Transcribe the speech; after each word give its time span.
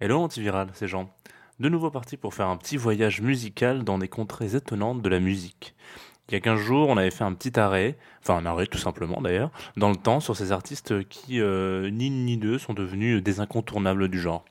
Hello 0.00 0.20
antiviral, 0.20 0.68
c'est 0.74 0.86
Jean. 0.86 1.10
De 1.58 1.68
nouveau 1.68 1.90
parti 1.90 2.16
pour 2.16 2.32
faire 2.32 2.46
un 2.46 2.56
petit 2.56 2.76
voyage 2.76 3.20
musical 3.20 3.82
dans 3.82 3.98
des 3.98 4.06
contrées 4.06 4.54
étonnantes 4.54 5.02
de 5.02 5.08
la 5.08 5.18
musique. 5.18 5.74
Il 6.28 6.34
y 6.34 6.36
a 6.36 6.40
15 6.40 6.60
jours, 6.60 6.88
on 6.88 6.96
avait 6.96 7.10
fait 7.10 7.24
un 7.24 7.34
petit 7.34 7.58
arrêt, 7.58 7.98
enfin 8.20 8.36
un 8.36 8.46
arrêt 8.46 8.68
tout 8.68 8.78
simplement 8.78 9.20
d'ailleurs, 9.20 9.50
dans 9.76 9.90
le 9.90 9.96
temps 9.96 10.20
sur 10.20 10.36
ces 10.36 10.52
artistes 10.52 11.02
qui, 11.08 11.40
euh, 11.40 11.90
ni 11.90 12.06
une 12.06 12.26
ni 12.26 12.36
deux, 12.36 12.58
sont 12.58 12.74
devenus 12.74 13.24
des 13.24 13.40
incontournables 13.40 14.06
du 14.06 14.20
genre. 14.20 14.44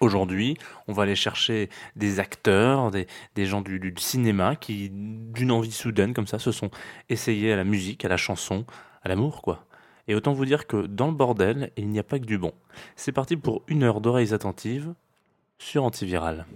Aujourd'hui, 0.00 0.56
on 0.88 0.92
va 0.92 1.04
aller 1.04 1.14
chercher 1.14 1.70
des 1.94 2.18
acteurs, 2.18 2.90
des, 2.90 3.06
gens 3.46 3.60
du 3.60 3.94
cinéma 3.96 4.56
qui, 4.56 4.90
d'une 4.90 5.52
envie 5.52 5.70
soudaine 5.70 6.14
comme 6.14 6.26
ça, 6.26 6.40
se 6.40 6.50
sont 6.50 6.72
essayés 7.08 7.52
à 7.52 7.56
la 7.56 7.64
musique, 7.64 8.04
à 8.04 8.08
la 8.08 8.16
chanson, 8.16 8.66
à 9.04 9.08
l'amour 9.08 9.40
quoi. 9.40 9.67
Et 10.08 10.14
autant 10.14 10.32
vous 10.32 10.46
dire 10.46 10.66
que 10.66 10.86
dans 10.86 11.08
le 11.08 11.12
bordel, 11.12 11.70
il 11.76 11.88
n'y 11.88 11.98
a 11.98 12.02
pas 12.02 12.18
que 12.18 12.24
du 12.24 12.38
bon. 12.38 12.52
C'est 12.96 13.12
parti 13.12 13.36
pour 13.36 13.62
une 13.68 13.82
heure 13.82 14.00
d'oreilles 14.00 14.32
attentives 14.34 14.94
sur 15.58 15.84
Antiviral. 15.84 16.46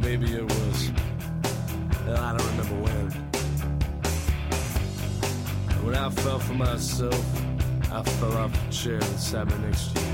Maybe 0.00 0.30
it 0.30 0.42
was. 0.42 0.90
When 5.84 5.94
I 5.94 6.08
fell 6.08 6.38
for 6.38 6.54
myself, 6.54 7.42
I 7.92 8.02
fell 8.02 8.32
off 8.38 8.52
the 8.52 8.72
chair 8.72 8.98
that 8.98 9.18
sat 9.18 9.46
me 9.46 9.66
next 9.66 9.94
to 9.94 10.00
you. 10.00 10.06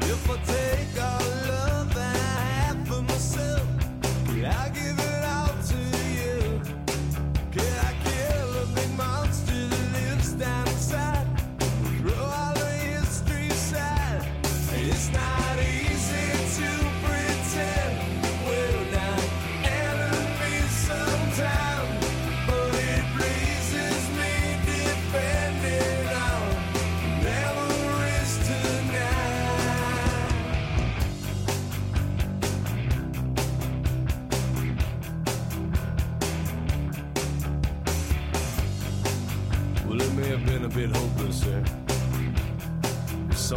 If 0.00 0.30
I 0.30 0.36
take 0.46 1.02
all 1.02 1.20
love 1.48 1.94
I 1.94 2.00
have 2.00 2.88
for 2.88 3.02
myself, 3.02 3.66
I 4.30 4.70
give 4.70 4.83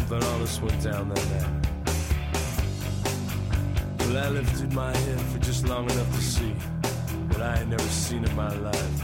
Something 0.08 0.40
this 0.40 0.62
went 0.62 0.84
down 0.84 1.10
that 1.10 1.30
night. 1.32 1.68
Well, 4.00 4.18
I 4.18 4.30
lifted 4.30 4.72
my 4.72 4.96
head 4.96 5.20
for 5.20 5.40
just 5.40 5.68
long 5.68 5.84
enough 5.90 6.16
to 6.16 6.22
see 6.22 6.52
what 7.28 7.42
I 7.42 7.58
had 7.58 7.68
never 7.68 7.84
seen 7.84 8.24
in 8.24 8.34
my 8.34 8.54
life. 8.56 9.04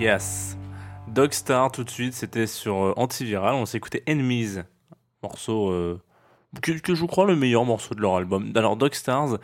Yes. 0.00 0.56
Dogstar 1.08 1.70
tout 1.70 1.84
de 1.84 1.90
suite, 1.90 2.14
c'était 2.14 2.46
sur 2.46 2.86
euh, 2.86 2.94
Antiviral. 2.96 3.54
On 3.54 3.66
s'est 3.66 3.76
écouté 3.76 4.02
Enemies, 4.08 4.60
morceau 5.22 5.70
euh, 5.70 6.00
que, 6.62 6.72
que 6.72 6.94
je 6.94 7.04
crois 7.04 7.26
le 7.26 7.36
meilleur 7.36 7.66
morceau 7.66 7.94
de 7.94 8.00
leur 8.00 8.16
album. 8.16 8.50
Alors 8.56 8.76
Dogstars, 8.76 9.36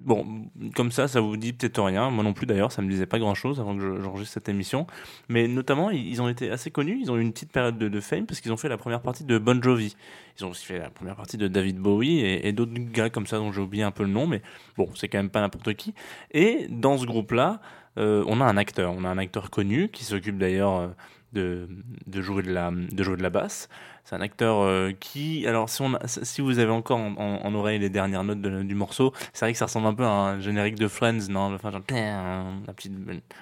bon, 0.00 0.50
comme 0.74 0.90
ça, 0.92 1.08
ça 1.08 1.20
vous 1.20 1.36
dit 1.36 1.52
peut-être 1.52 1.82
rien. 1.82 2.10
Moi 2.10 2.24
non 2.24 2.32
plus 2.32 2.46
d'ailleurs, 2.46 2.72
ça 2.72 2.82
me 2.82 2.88
disait 2.88 3.06
pas 3.06 3.18
grand-chose 3.18 3.60
avant 3.60 3.76
que 3.76 3.80
je- 3.82 4.02
j'enregistre 4.02 4.34
cette 4.34 4.48
émission. 4.48 4.86
Mais 5.28 5.48
notamment, 5.48 5.90
ils 5.90 6.20
ont 6.22 6.28
été 6.28 6.50
assez 6.50 6.70
connus. 6.70 6.98
Ils 7.00 7.10
ont 7.10 7.16
eu 7.16 7.20
une 7.22 7.32
petite 7.32 7.52
période 7.52 7.78
de, 7.78 8.00
fame 8.00 8.26
parce 8.26 8.40
qu'ils 8.40 8.52
ont 8.52 8.56
fait 8.56 8.68
la 8.68 8.78
première 8.78 9.00
partie 9.02 9.24
de 9.24 9.38
Bon 9.38 9.62
Jovi. 9.62 9.96
Ils 10.38 10.44
ont 10.44 10.50
aussi 10.50 10.64
fait 10.66 10.78
la 10.78 10.90
première 10.90 11.16
partie 11.16 11.36
de 11.36 11.48
David 11.48 11.78
Bowie 11.78 12.20
et, 12.20 12.48
et 12.48 12.52
d'autres 12.52 12.72
gars 12.74 13.10
comme 13.10 13.26
ça 13.26 13.38
dont 13.38 13.52
j'ai 13.52 13.60
oublié 13.60 13.82
un 13.82 13.90
peu 13.90 14.04
le 14.04 14.10
nom. 14.10 14.26
Mais 14.26 14.42
bon, 14.76 14.88
c'est 14.94 15.08
quand 15.08 15.18
même 15.18 15.30
pas 15.30 15.40
n'importe 15.40 15.74
qui. 15.74 15.94
Et 16.32 16.66
dans 16.70 16.96
ce 16.98 17.06
groupe-là, 17.06 17.60
euh, 17.98 18.22
on 18.28 18.40
a 18.40 18.44
un 18.44 18.56
acteur. 18.56 18.94
On 18.96 19.04
a 19.04 19.08
un 19.08 19.18
acteur 19.18 19.50
connu 19.50 19.88
qui 19.88 20.04
s'occupe 20.04 20.38
d'ailleurs 20.38 20.76
euh, 20.76 20.88
de, 21.32 21.68
jouer 22.14 22.42
de, 22.42 22.52
la, 22.52 22.70
de 22.70 23.02
jouer 23.02 23.16
de 23.16 23.22
la 23.22 23.30
basse. 23.30 23.68
C'est 24.04 24.16
un 24.16 24.22
acteur 24.22 24.62
euh, 24.62 24.92
qui, 24.98 25.46
alors 25.46 25.68
si, 25.68 25.82
on 25.82 25.92
si 26.06 26.40
vous 26.40 26.58
avez 26.58 26.70
encore 26.70 26.98
en, 26.98 27.54
oreille 27.54 27.78
les 27.78 27.90
dernières 27.90 28.24
notes 28.24 28.40
du 28.40 28.74
morceau, 28.74 29.12
c'est 29.34 29.44
vrai 29.44 29.52
que 29.52 29.58
ça 29.58 29.66
ressemble 29.66 29.86
un 29.86 29.92
peu 29.92 30.04
à 30.04 30.08
un 30.08 30.40
générique 30.40 30.76
de 30.76 30.88
Friends, 30.88 31.28
non? 31.28 31.54
Enfin, 31.54 31.70
genre, 31.70 31.82
la 31.90 32.72
petite, 32.72 32.94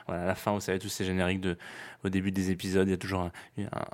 voilà, 0.09 0.25
la 0.25 0.35
fin, 0.35 0.53
vous 0.53 0.61
savez, 0.61 0.81
tous 0.81 0.89
ces 0.89 1.05
génériques 1.05 1.41
de, 1.41 1.57
au 2.03 2.09
début 2.09 2.33
des 2.33 2.51
épisodes, 2.51 2.89
il 2.89 2.91
y 2.91 2.95
a 2.95 2.97
toujours 2.97 3.31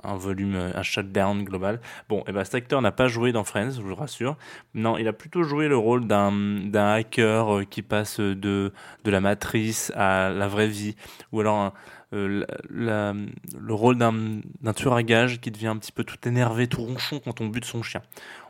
un, 0.03 0.15
volume, 0.15 0.55
un 0.55 0.81
shutdown 0.81 1.43
global. 1.43 1.79
Bon, 2.09 2.23
et 2.27 2.31
ben 2.31 2.43
cet 2.43 2.55
acteur 2.55 2.81
n'a 2.81 2.91
pas 2.91 3.07
joué 3.07 3.31
dans 3.31 3.43
Friends, 3.43 3.71
je 3.71 3.81
vous 3.81 3.93
rassure. 3.93 4.35
Non, 4.73 4.97
il 4.97 5.07
a 5.07 5.13
plutôt 5.13 5.43
joué 5.43 5.67
le 5.67 5.77
rôle 5.77 6.07
d'un 6.07 6.73
hacker 6.73 7.55
euh, 7.55 7.63
qui 7.65 7.83
passe 7.83 8.19
de, 8.19 8.73
de 9.03 9.11
la 9.11 9.21
matrice 9.21 9.91
à 9.95 10.31
la 10.31 10.47
vraie 10.47 10.67
vie, 10.67 10.95
ou 11.31 11.39
alors 11.39 11.71
euh, 12.13 12.45
le 12.69 13.73
rôle 13.73 13.97
d'un 13.97 14.73
tueur 14.73 14.93
à 14.93 15.03
gages 15.03 15.41
qui 15.41 15.51
devient 15.51 15.67
un 15.67 15.77
petit 15.77 15.91
peu 15.91 16.03
tout 16.03 16.17
énervé, 16.27 16.67
tout 16.67 16.81
ronchon 16.83 17.19
quand 17.23 17.41
on 17.41 17.47
bute 17.47 17.65
son 17.65 17.81
chien. 17.83 18.01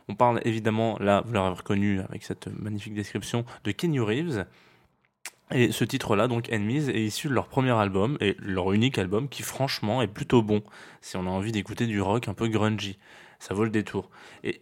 On 0.08 0.14
parle 0.14 0.40
évidemment, 0.44 0.96
là, 1.00 1.22
vous 1.24 1.32
l'aurez 1.32 1.50
reconnu 1.50 2.00
avec 2.00 2.22
cette 2.24 2.46
magnifique 2.48 2.94
description, 2.94 3.44
de 3.64 3.70
Kenny 3.72 4.00
Reeves. 4.00 4.44
Et 5.50 5.72
ce 5.72 5.84
titre-là, 5.84 6.26
donc 6.28 6.50
Enemies, 6.52 6.90
est 6.90 7.04
issu 7.04 7.28
de 7.28 7.34
leur 7.34 7.48
premier 7.48 7.72
album, 7.72 8.16
et 8.20 8.36
leur 8.38 8.72
unique 8.72 8.98
album, 8.98 9.28
qui 9.28 9.42
franchement 9.42 10.02
est 10.02 10.08
plutôt 10.08 10.42
bon, 10.42 10.62
si 11.00 11.16
on 11.16 11.26
a 11.26 11.30
envie 11.30 11.52
d'écouter 11.52 11.86
du 11.86 12.00
rock 12.00 12.28
un 12.28 12.34
peu 12.34 12.48
grungy. 12.48 12.98
Ça 13.38 13.54
vaut 13.54 13.64
le 13.64 13.70
détour. 13.70 14.10
Et 14.42 14.60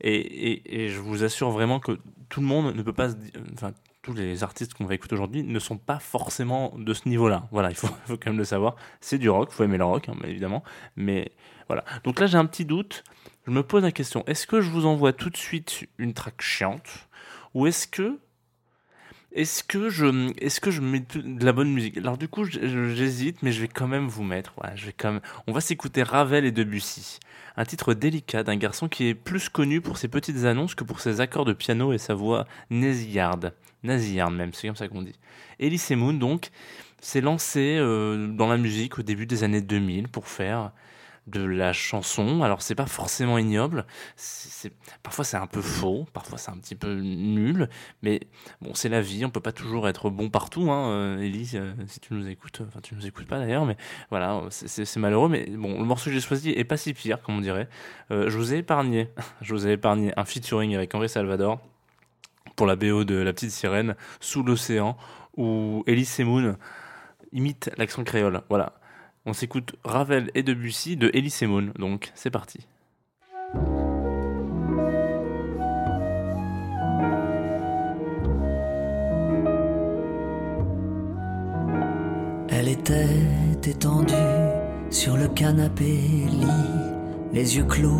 Et, 0.00 0.16
et- 0.16 0.84
et 0.84 0.88
je 0.88 0.98
vous 0.98 1.22
assure 1.22 1.50
vraiment 1.50 1.78
que 1.78 1.92
tout 2.28 2.40
le 2.40 2.46
monde 2.46 2.74
ne 2.74 2.82
peut 2.82 2.92
pas 2.92 3.10
se 3.10 3.14
Enfin, 3.54 3.72
tous 4.04 4.12
les 4.12 4.44
artistes 4.44 4.74
qu'on 4.74 4.84
va 4.84 4.94
écouter 4.94 5.14
aujourd'hui 5.14 5.42
ne 5.42 5.58
sont 5.58 5.78
pas 5.78 5.98
forcément 5.98 6.74
de 6.76 6.92
ce 6.92 7.08
niveau-là. 7.08 7.48
Voilà, 7.50 7.70
il 7.70 7.74
faut, 7.74 7.88
quand 8.08 8.26
même 8.26 8.38
le 8.38 8.44
savoir. 8.44 8.76
C'est 9.00 9.18
du 9.18 9.30
rock, 9.30 9.48
il 9.50 9.54
faut 9.54 9.64
aimer 9.64 9.78
le 9.78 9.84
rock, 9.84 10.08
hein, 10.08 10.14
évidemment. 10.24 10.62
Mais 10.94 11.32
voilà. 11.68 11.84
Donc 12.04 12.20
là, 12.20 12.26
j'ai 12.26 12.36
un 12.36 12.44
petit 12.44 12.66
doute. 12.66 13.02
Je 13.46 13.50
me 13.50 13.62
pose 13.62 13.82
la 13.82 13.92
question 13.92 14.22
est-ce 14.26 14.46
que 14.46 14.60
je 14.60 14.70
vous 14.70 14.86
envoie 14.86 15.12
tout 15.12 15.30
de 15.30 15.36
suite 15.36 15.86
une 15.98 16.12
track 16.12 16.40
chiante 16.40 17.08
Ou 17.54 17.66
est-ce 17.66 17.88
que. 17.88 18.18
Est-ce 19.34 19.64
que 19.64 19.88
je, 19.88 20.32
est-ce 20.38 20.60
que 20.60 20.70
je 20.70 20.80
mets 20.80 21.00
de 21.00 21.44
la 21.44 21.52
bonne 21.52 21.72
musique? 21.72 21.96
Alors 21.96 22.16
du 22.16 22.28
coup, 22.28 22.44
j'hésite, 22.44 23.42
mais 23.42 23.50
je 23.50 23.60
vais 23.60 23.68
quand 23.68 23.88
même 23.88 24.06
vous 24.06 24.22
mettre. 24.22 24.54
On 25.48 25.52
va 25.52 25.60
s'écouter 25.60 26.04
Ravel 26.04 26.44
et 26.44 26.52
Debussy, 26.52 27.18
un 27.56 27.64
titre 27.64 27.94
délicat 27.94 28.44
d'un 28.44 28.54
garçon 28.54 28.88
qui 28.88 29.08
est 29.08 29.14
plus 29.14 29.48
connu 29.48 29.80
pour 29.80 29.98
ses 29.98 30.06
petites 30.06 30.44
annonces 30.44 30.76
que 30.76 30.84
pour 30.84 31.00
ses 31.00 31.20
accords 31.20 31.44
de 31.44 31.52
piano 31.52 31.92
et 31.92 31.98
sa 31.98 32.14
voix 32.14 32.46
nasillarde, 32.70 33.54
nasillarde 33.82 34.34
même, 34.34 34.52
c'est 34.52 34.68
comme 34.68 34.76
ça 34.76 34.86
qu'on 34.86 35.02
dit. 35.02 35.18
Elise 35.58 35.90
Moon 35.90 36.12
donc 36.12 36.50
s'est 37.00 37.20
lancé 37.20 37.76
euh, 37.76 38.28
dans 38.28 38.46
la 38.46 38.56
musique 38.56 39.00
au 39.00 39.02
début 39.02 39.26
des 39.26 39.42
années 39.42 39.62
2000 39.62 40.06
pour 40.06 40.28
faire 40.28 40.70
de 41.26 41.42
la 41.42 41.72
chanson. 41.72 42.42
Alors 42.42 42.62
c'est 42.62 42.74
pas 42.74 42.86
forcément 42.86 43.38
ignoble, 43.38 43.86
c'est 44.16 44.72
parfois 45.02 45.24
c'est 45.24 45.36
un 45.36 45.46
peu 45.46 45.62
faux, 45.62 46.06
parfois 46.12 46.38
c'est 46.38 46.50
un 46.50 46.56
petit 46.58 46.74
peu 46.74 46.94
nul, 46.94 47.68
mais 48.02 48.20
bon 48.60 48.74
c'est 48.74 48.88
la 48.88 49.00
vie, 49.00 49.24
on 49.24 49.30
peut 49.30 49.40
pas 49.40 49.52
toujours 49.52 49.88
être 49.88 50.10
bon 50.10 50.28
partout. 50.30 50.70
Hein, 50.70 50.90
euh, 50.90 51.18
Ellie, 51.20 51.52
euh, 51.54 51.72
si 51.86 52.00
tu 52.00 52.14
nous 52.14 52.28
écoutes, 52.28 52.62
enfin 52.66 52.80
tu 52.82 52.94
nous 52.94 53.06
écoutes 53.06 53.26
pas 53.26 53.38
d'ailleurs, 53.38 53.64
mais 53.64 53.76
voilà, 54.10 54.42
c'est 54.50 54.96
malheureux. 54.96 55.28
Mais 55.28 55.46
bon, 55.46 55.78
le 55.78 55.84
morceau 55.84 56.06
que 56.06 56.12
j'ai 56.12 56.20
choisi 56.20 56.50
est 56.50 56.64
pas 56.64 56.76
si 56.76 56.92
pire, 56.94 57.22
comme 57.22 57.38
on 57.38 57.40
dirait. 57.40 57.68
Euh, 58.10 58.28
je 58.28 58.36
vous 58.36 58.52
ai 58.54 58.58
épargné, 58.58 59.08
je 59.40 59.54
vous 59.54 59.66
ai 59.66 59.72
épargné 59.72 60.12
un 60.16 60.24
featuring 60.24 60.74
avec 60.74 60.94
Henri 60.94 61.08
Salvador 61.08 61.60
pour 62.56 62.66
la 62.66 62.76
BO 62.76 63.04
de 63.04 63.16
La 63.16 63.32
Petite 63.32 63.50
Sirène, 63.50 63.96
Sous 64.20 64.42
l'océan, 64.42 64.96
où 65.36 65.82
Ellie 65.86 66.04
Semoun 66.04 66.56
imite 67.32 67.70
l'accent 67.76 68.04
créole. 68.04 68.42
Voilà. 68.48 68.74
On 69.26 69.32
s'écoute 69.32 69.74
Ravel 69.84 70.30
et 70.34 70.42
Debussy 70.42 70.96
de 70.98 71.10
Elie 71.14 71.30
Semoun. 71.30 71.72
Donc, 71.78 72.12
c'est 72.14 72.30
parti. 72.30 72.66
Elle 82.50 82.68
était 82.68 83.08
étendue 83.64 84.12
sur 84.90 85.16
le 85.16 85.28
canapé 85.28 85.84
lit, 85.84 86.46
les 87.32 87.56
yeux 87.56 87.64
clos, 87.64 87.90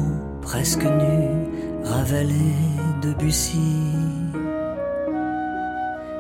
presque 0.43 0.85
nus, 0.85 1.85
Ravel 1.85 2.31
et 2.31 3.07
Debussy. 3.07 3.59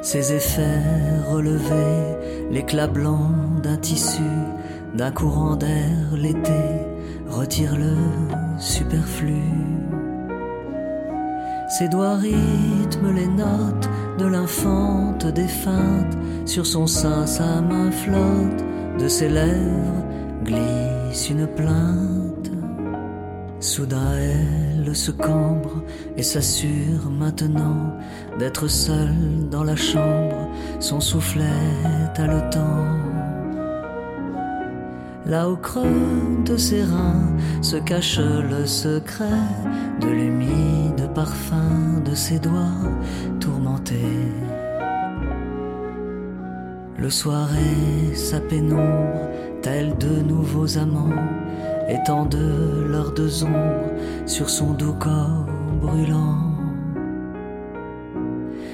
Ses 0.00 0.32
effets 0.32 0.82
relevés, 1.28 2.50
l'éclat 2.50 2.86
blanc 2.86 3.30
d'un 3.62 3.76
tissu, 3.76 4.22
d'un 4.94 5.10
courant 5.10 5.56
d'air 5.56 5.96
l'été, 6.16 6.62
retire 7.28 7.76
le 7.76 7.96
superflu. 8.58 9.42
Ses 11.68 11.88
doigts 11.88 12.16
rythment 12.16 13.12
les 13.12 13.26
notes 13.26 13.88
de 14.18 14.26
l'infante 14.26 15.26
défunte. 15.26 16.16
Sur 16.46 16.66
son 16.66 16.86
sein, 16.86 17.26
sa 17.26 17.60
main 17.60 17.90
flotte. 17.90 18.64
De 18.98 19.08
ses 19.08 19.28
lèvres 19.28 20.04
glisse 20.44 21.30
une 21.30 21.48
plainte. 21.48 22.50
Soudain, 23.58 24.12
elle 24.14 24.94
se 24.94 25.10
cambre 25.10 25.82
et 26.16 26.22
s'assure 26.22 27.10
maintenant 27.10 27.96
d'être 28.38 28.68
seule 28.68 29.48
dans 29.50 29.64
la 29.64 29.74
chambre. 29.74 30.48
Son 30.78 31.00
soufflet 31.00 31.44
haletant. 32.16 33.13
Là 35.26 35.48
au 35.48 35.56
creux 35.56 36.42
de 36.44 36.56
ses 36.56 36.82
reins 36.82 37.32
se 37.62 37.76
cache 37.76 38.18
le 38.18 38.66
secret 38.66 39.24
de 40.00 40.08
l'humide 40.08 41.08
parfum 41.14 42.00
de 42.04 42.14
ses 42.14 42.38
doigts 42.38 42.90
tourmentés. 43.40 43.94
Le 46.98 47.08
soir 47.08 47.48
et 47.54 48.14
sa 48.14 48.38
pénombre, 48.38 49.30
tels 49.62 49.96
de 49.96 50.22
nouveaux 50.22 50.76
amants, 50.76 51.22
étendent 51.88 52.36
leurs 52.86 53.12
deux 53.12 53.44
ombres 53.44 53.92
sur 54.26 54.50
son 54.50 54.74
doux 54.74 54.94
corps 54.94 55.46
brûlant. 55.80 56.54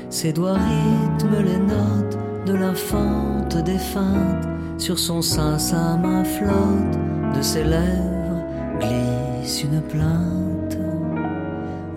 Ses 0.09 0.33
doigts 0.33 0.55
rythment 0.59 1.43
les 1.45 1.59
notes 1.59 2.19
de 2.47 2.55
l'infante 2.55 3.57
défunte. 3.65 4.49
Sur 4.79 4.99
son 4.99 5.23
sein, 5.23 5.59
sa 5.59 5.97
main 5.97 6.25
flotte. 6.25 6.99
De 7.37 7.43
ses 7.43 7.65
lèvres 7.65 8.45
glisse 8.81 9.63
une 9.63 9.81
plainte. 9.83 10.79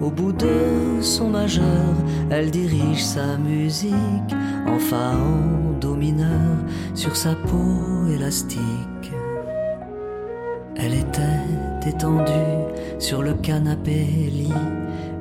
Au 0.02 0.10
bout 0.10 0.34
de 0.34 1.02
son 1.02 1.30
majeur, 1.30 1.96
elle 2.30 2.52
dirige 2.52 3.04
sa 3.04 3.38
musique 3.38 4.36
en 4.68 4.78
fa 4.78 5.14
en 5.16 5.80
do 5.80 5.96
mineur 5.96 6.58
sur 6.94 7.16
sa 7.16 7.36
peau 7.36 8.08
élastique. 8.14 9.14
Elle 10.76 10.96
était 10.96 11.88
étendue 11.88 12.32
sur 13.00 13.22
le 13.22 13.34
canapé 13.36 14.04
lit, 14.32 14.52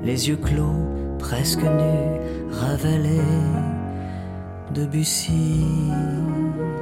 les 0.02 0.28
yeux 0.28 0.36
clos, 0.36 0.88
presque 1.18 1.62
nus, 1.62 2.50
Ravel 2.50 3.06
et 3.06 3.71
Debussy. 4.74 6.81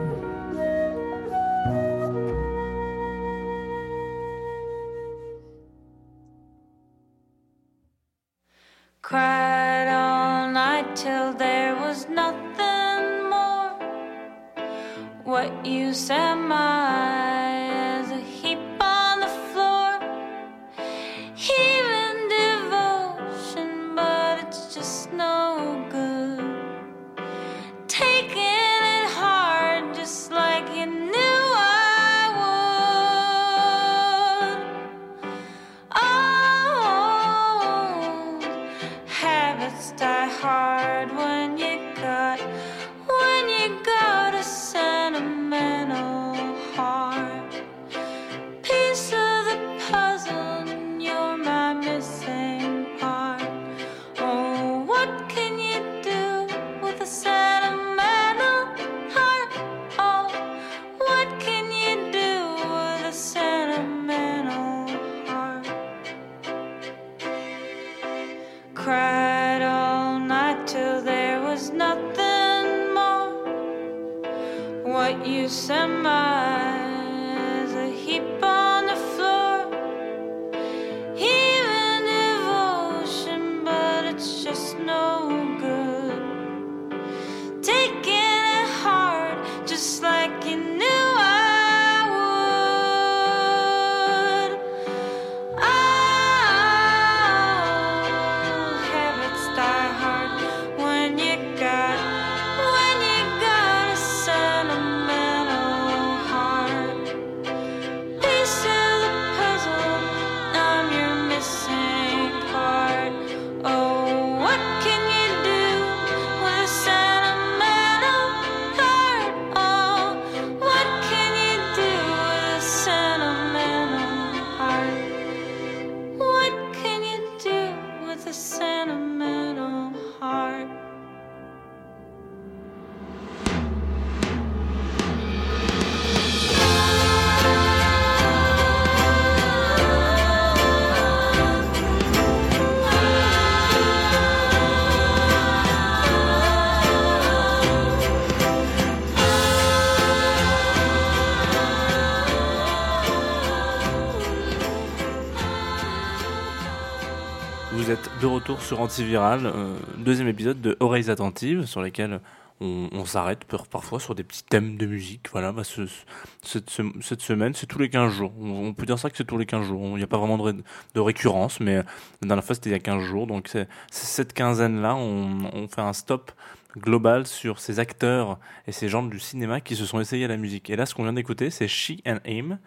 Sur 158.60 158.80
Antiviral, 158.80 159.46
euh, 159.46 159.74
deuxième 159.98 160.28
épisode 160.28 160.60
de 160.60 160.76
Oreilles 160.80 161.10
attentives, 161.10 161.66
sur 161.66 161.82
lesquelles 161.82 162.20
on, 162.62 163.06
s'arrête 163.06 163.44
par- 163.44 163.66
parfois 163.66 163.98
sur 164.00 164.14
des 164.14 164.22
petits 164.22 164.44
thèmes 164.44 164.76
de 164.76 164.84
musique. 164.84 165.28
Voilà, 165.32 165.50
bah, 165.50 165.64
ce- 165.64 165.86
ce- 165.86 166.04
cette, 166.42 166.68
ce- 166.68 166.82
cette 167.00 167.22
semaine, 167.22 167.54
c'est 167.54 167.64
tous 167.66 167.78
les 167.78 167.88
15 167.88 168.12
jours. 168.12 168.32
On, 168.38 168.74
peut 168.74 168.84
dire 168.84 168.98
ça 168.98 169.08
que 169.08 169.16
c'est 169.16 169.24
tous 169.24 169.38
les 169.38 169.46
15 169.46 169.66
jours. 169.66 169.82
Il 169.82 169.96
n'y 169.96 170.02
a 170.02 170.06
pas 170.06 170.18
vraiment 170.18 170.36
de, 170.36 170.42
ré- 170.42 170.52
de 170.94 171.00
récurrence, 171.00 171.58
mais 171.60 171.76
la 171.76 171.84
dernière 172.22 172.44
fois 172.44 172.54
c'était 172.54 172.68
il 172.68 172.72
y 172.74 172.76
a 172.76 172.80
15 172.80 173.02
jours. 173.02 173.26
Donc 173.26 173.50
cette 173.90 174.34
quinzaine-là, 174.34 174.94
on, 174.94 175.66
fait 175.68 175.80
un 175.80 175.94
stop 175.94 176.32
global 176.76 177.26
sur 177.26 177.60
ces 177.60 177.78
acteurs 177.80 178.38
et 178.66 178.72
ces 178.72 178.88
gens 178.88 179.02
du 179.02 179.18
cinéma 179.18 179.60
qui 179.62 179.74
se 179.74 179.86
sont 179.86 179.98
essayés 179.98 180.26
à 180.26 180.28
la 180.28 180.36
musique. 180.36 180.68
Et 180.68 180.76
là, 180.76 180.84
ce 180.84 180.94
qu'on 180.94 181.04
vient 181.04 181.14
d'écouter, 181.14 181.48
c'est 181.48 181.66
She 181.66 181.92
and 182.06 182.18
Him. 182.26 182.58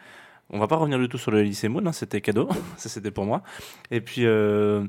On 0.49 0.57
va 0.59 0.67
pas 0.67 0.75
revenir 0.75 0.97
du 0.97 1.07
tout 1.07 1.17
sur 1.19 1.31
le 1.31 1.41
lycée 1.43 1.67
Moon, 1.69 1.85
hein, 1.85 1.93
c'était 1.93 2.19
cadeau, 2.19 2.49
ça 2.77 2.89
c'était 2.89 3.11
pour 3.11 3.25
moi. 3.25 3.43
Et 3.91 4.01
puis 4.01 4.25
euh, 4.25 4.85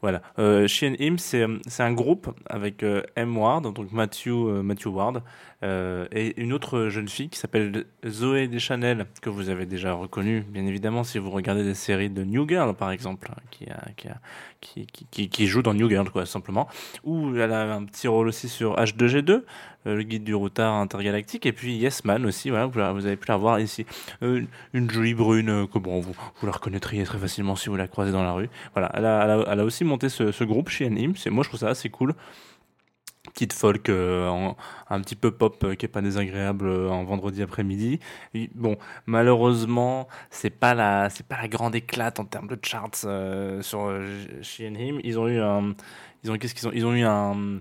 voilà, 0.00 0.22
euh, 0.38 0.68
She 0.68 0.84
and 0.84 0.94
Him, 1.00 1.18
c'est 1.18 1.44
c'est 1.66 1.82
un 1.82 1.92
groupe 1.92 2.28
avec 2.46 2.82
euh, 2.82 3.02
M 3.16 3.36
Ward, 3.36 3.64
donc 3.74 3.90
Matthew 3.90 4.28
euh, 4.28 4.62
Matthew 4.62 4.86
Ward, 4.86 5.22
euh, 5.64 6.06
et 6.12 6.40
une 6.40 6.52
autre 6.52 6.88
jeune 6.88 7.08
fille 7.08 7.28
qui 7.28 7.38
s'appelle 7.38 7.84
Zoé 8.06 8.46
Deschanel 8.46 9.06
que 9.20 9.28
vous 9.28 9.48
avez 9.48 9.66
déjà 9.66 9.92
reconnue, 9.92 10.44
bien 10.48 10.64
évidemment, 10.64 11.02
si 11.02 11.18
vous 11.18 11.30
regardez 11.30 11.64
des 11.64 11.74
séries 11.74 12.10
de 12.10 12.22
New 12.22 12.48
Girl 12.48 12.74
par 12.74 12.92
exemple, 12.92 13.28
hein, 13.32 13.40
qui 13.50 14.86
qui, 15.10 15.28
qui, 15.28 15.46
joue 15.46 15.62
dans 15.62 15.74
New 15.74 15.88
Girl 15.88 16.08
quoi, 16.10 16.26
simplement. 16.26 16.68
Ou 17.04 17.36
elle 17.36 17.52
a 17.52 17.74
un 17.74 17.84
petit 17.84 18.06
rôle 18.06 18.28
aussi 18.28 18.48
sur 18.48 18.76
H2G2, 18.76 19.30
euh, 19.30 19.42
le 19.84 20.02
guide 20.02 20.24
du 20.24 20.34
routard 20.34 20.74
intergalactique, 20.74 21.44
et 21.46 21.52
puis 21.52 21.76
Yes 21.76 22.04
Man 22.04 22.24
aussi, 22.24 22.50
voilà, 22.50 22.66
vous, 22.66 23.06
avez 23.06 23.16
pu 23.16 23.28
la 23.28 23.36
voir 23.36 23.58
ici. 23.58 23.84
Euh, 24.22 24.42
une 24.74 24.90
jolie 24.90 25.14
brune, 25.14 25.66
que 25.66 25.78
bon, 25.78 26.00
vous, 26.00 26.12
vous 26.12 26.46
la 26.46 26.52
reconnaîtriez 26.52 27.02
très 27.04 27.18
facilement 27.18 27.56
si 27.56 27.68
vous 27.68 27.76
la 27.76 27.88
croisez 27.88 28.12
dans 28.12 28.22
la 28.22 28.32
rue. 28.32 28.48
Voilà, 28.74 28.90
elle 28.94 29.06
a, 29.06 29.64
aussi 29.64 29.84
monté 29.84 30.08
ce, 30.08 30.44
groupe 30.44 30.68
chez. 30.68 30.88
C'est, 31.16 31.30
moi, 31.30 31.42
je 31.42 31.48
trouve 31.48 31.60
ça 31.60 31.68
assez 31.68 31.88
cool. 31.88 32.14
Petite 33.38 33.52
folk, 33.52 33.88
euh, 33.88 34.26
en- 34.28 34.56
un 34.90 35.00
petit 35.00 35.14
peu 35.14 35.30
pop, 35.30 35.62
euh, 35.62 35.76
qui 35.76 35.86
est 35.86 35.88
pas 35.88 36.00
désagréable 36.00 36.66
euh, 36.66 36.88
en 36.90 37.04
vendredi 37.04 37.40
après-midi. 37.40 38.00
Bon, 38.56 38.76
malheureusement, 39.06 40.08
c'est 40.28 40.50
pas 40.50 40.74
la, 40.74 41.08
c'est 41.08 41.24
pas 41.24 41.36
la 41.40 41.46
grande 41.46 41.76
éclate 41.76 42.18
en 42.18 42.24
termes 42.24 42.48
de 42.48 42.58
charts 42.60 42.90
euh, 43.04 43.62
sur 43.62 43.82
euh, 43.86 44.02
She 44.42 44.62
and 44.62 44.74
Him. 44.74 44.98
Ils 45.04 45.20
ont 45.20 45.28
eu 45.28 45.38
un, 45.38 45.74
ils 46.24 46.32
ont, 46.32 46.36
qu'est-ce 46.36 46.52
qu'ils 46.56 46.66
ont, 46.66 46.72
ils 46.74 46.84
ont 46.84 46.94
eu 46.94 47.04
un, 47.04 47.60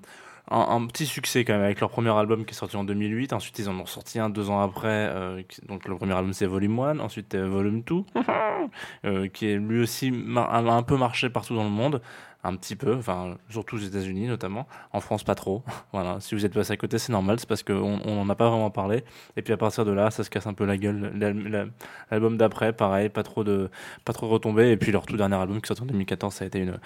un, 0.49 0.59
un 0.59 0.87
petit 0.87 1.05
succès 1.05 1.45
quand 1.45 1.53
même 1.53 1.61
avec 1.61 1.79
leur 1.79 1.91
premier 1.91 2.09
album 2.09 2.43
qui 2.43 2.55
est 2.55 2.57
sorti 2.57 2.75
en 2.75 2.83
2008. 2.83 3.33
Ensuite, 3.33 3.59
ils 3.59 3.69
en 3.69 3.77
ont 3.79 3.85
sorti 3.85 4.17
un 4.17 4.31
deux 4.31 4.49
ans 4.49 4.61
après. 4.61 4.87
euh, 5.13 5.43
qui- 5.47 5.61
donc, 5.67 5.87
le 5.87 5.95
premier 5.95 6.13
album, 6.13 6.33
c'est 6.33 6.47
Volume 6.47 6.79
1. 6.79 6.97
Ensuite, 7.01 7.35
euh, 7.35 7.47
Volume 7.47 7.83
2, 7.83 8.03
euh, 9.05 9.27
qui 9.27 9.47
est 9.51 9.57
lui 9.57 9.81
aussi 9.81 10.11
a 10.37 10.57
un 10.57 10.81
peu 10.83 10.97
marché 10.97 11.29
partout 11.29 11.53
dans 11.55 11.63
le 11.65 11.69
monde. 11.69 12.01
Un 12.43 12.55
petit 12.55 12.75
peu, 12.77 12.95
enfin, 12.95 13.35
surtout 13.49 13.75
aux 13.75 13.79
États-Unis 13.79 14.27
notamment. 14.27 14.67
En 14.93 15.01
France, 15.01 15.23
pas 15.23 15.35
trop. 15.35 15.63
voilà, 15.91 16.19
si 16.21 16.33
vous 16.35 16.45
êtes 16.45 16.53
passé 16.53 16.71
à 16.73 16.77
côté, 16.77 16.97
c'est 16.97 17.11
normal, 17.11 17.39
c'est 17.39 17.49
parce 17.49 17.63
qu'on 17.63 17.99
on 18.05 18.21
en 18.21 18.29
a 18.29 18.35
pas 18.35 18.47
vraiment 18.49 18.69
parlé. 18.69 19.03
Et 19.35 19.41
puis 19.41 19.51
à 19.53 19.57
partir 19.57 19.83
de 19.85 19.91
là, 19.91 20.11
ça 20.11 20.23
se 20.23 20.29
casse 20.29 20.47
un 20.47 20.53
peu 20.53 20.65
la 20.65 20.77
gueule. 20.77 21.11
L'al- 21.15 21.37
la- 21.49 21.65
L'album 22.11 22.37
d'après, 22.37 22.71
pareil, 22.73 23.09
pas 23.09 23.23
trop 23.23 23.43
de, 23.43 23.69
pas 24.05 24.13
trop 24.13 24.27
retombé. 24.29 24.69
Et 24.71 24.77
puis 24.77 24.91
leur 24.91 25.05
tout 25.05 25.17
dernier 25.17 25.35
album 25.35 25.59
qui 25.61 25.67
sort 25.67 25.81
en 25.81 25.85
2014, 25.87 26.33
ça 26.33 26.45
a 26.45 26.47
été 26.47 26.59
une, 26.59 26.79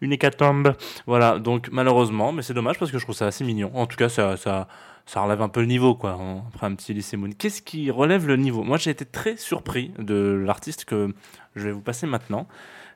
une 0.00 0.12
hécatombe. 0.12 0.74
Voilà, 1.06 1.38
donc 1.38 1.68
malheureusement, 1.70 2.32
mais 2.32 2.42
c'est 2.42 2.54
dommage 2.54 2.78
parce 2.78 2.90
que 2.90 2.98
je 2.98 3.04
trouve 3.04 3.14
ça 3.14 3.26
assez 3.26 3.44
mignon. 3.44 3.70
En 3.74 3.86
tout 3.86 3.96
cas, 3.96 4.08
ça, 4.08 4.36
ça, 4.36 4.66
ça 5.06 5.20
relève 5.20 5.42
un 5.42 5.48
peu 5.50 5.60
le 5.60 5.66
niveau, 5.66 5.94
quoi, 5.94 6.18
après 6.48 6.66
un 6.66 6.74
petit 6.74 6.92
lycée 6.94 7.16
Moon. 7.16 7.30
Qu'est-ce 7.38 7.62
qui 7.62 7.90
relève 7.90 8.26
le 8.26 8.36
niveau? 8.36 8.64
Moi, 8.64 8.78
j'ai 8.78 8.90
été 8.90 9.04
très 9.04 9.36
surpris 9.36 9.92
de 9.98 10.42
l'artiste 10.44 10.86
que 10.86 11.14
je 11.54 11.66
vais 11.66 11.72
vous 11.72 11.82
passer 11.82 12.06
maintenant, 12.06 12.48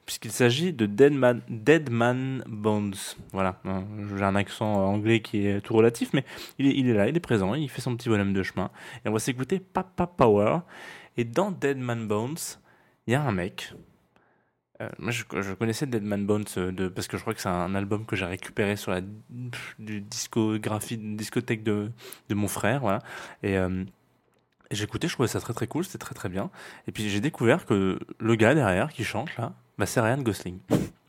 puisqu'il 0.08 0.32
s'agit 0.32 0.72
de 0.72 0.86
Deadman, 0.86 1.42
Deadman 1.50 2.42
Bones. 2.46 2.94
Voilà, 3.34 3.60
hein, 3.66 3.84
j'ai 4.16 4.24
un 4.24 4.36
accent 4.36 4.86
anglais 4.86 5.20
qui 5.20 5.46
est 5.46 5.60
tout 5.60 5.74
relatif, 5.74 6.14
mais 6.14 6.24
il 6.58 6.66
est, 6.66 6.74
il 6.78 6.88
est 6.88 6.94
là, 6.94 7.08
il 7.08 7.14
est 7.14 7.20
présent, 7.20 7.54
il 7.54 7.68
fait 7.68 7.82
son 7.82 7.94
petit 7.94 8.08
bonhomme 8.08 8.32
de 8.32 8.42
chemin. 8.42 8.70
Et 9.04 9.10
on 9.10 9.12
va 9.12 9.18
s'écouter 9.18 9.60
Papa 9.60 10.06
Power. 10.06 10.60
Et 11.18 11.24
dans 11.24 11.50
Deadman 11.50 12.08
Bones, 12.08 12.38
il 13.06 13.12
y 13.12 13.16
a 13.16 13.22
un 13.22 13.32
mec. 13.32 13.74
euh, 14.80 14.88
moi, 14.98 15.10
je, 15.10 15.24
je 15.42 15.52
connaissais 15.52 15.86
Deadman 15.86 16.24
Bones 16.24 16.46
euh, 16.56 16.72
de, 16.72 16.88
parce 16.88 17.06
que 17.06 17.18
je 17.18 17.22
crois 17.22 17.34
que 17.34 17.42
c'est 17.42 17.50
un 17.50 17.74
album 17.74 18.06
que 18.06 18.16
j'ai 18.16 18.24
récupéré 18.24 18.76
sur 18.76 18.92
la 18.92 19.02
du 19.78 20.00
discographie, 20.00 20.96
discothèque 20.96 21.62
de, 21.64 21.90
de 22.30 22.34
mon 22.34 22.48
frère. 22.48 22.80
Voilà. 22.80 23.00
Et, 23.42 23.58
euh, 23.58 23.84
écouté, 24.70 25.06
je 25.06 25.12
trouvais 25.12 25.28
ça 25.28 25.40
très 25.40 25.52
très 25.52 25.66
cool, 25.66 25.84
c'était 25.84 25.98
très 25.98 26.14
très 26.14 26.30
bien. 26.30 26.50
Et 26.86 26.92
puis 26.92 27.10
j'ai 27.10 27.20
découvert 27.20 27.66
que 27.66 27.98
le 28.18 28.34
gars 28.36 28.54
derrière 28.54 28.90
qui 28.90 29.04
chante 29.04 29.36
là, 29.36 29.52
bah, 29.78 29.86
c'est 29.86 30.00
Ryan 30.00 30.18
Gosling. 30.18 30.58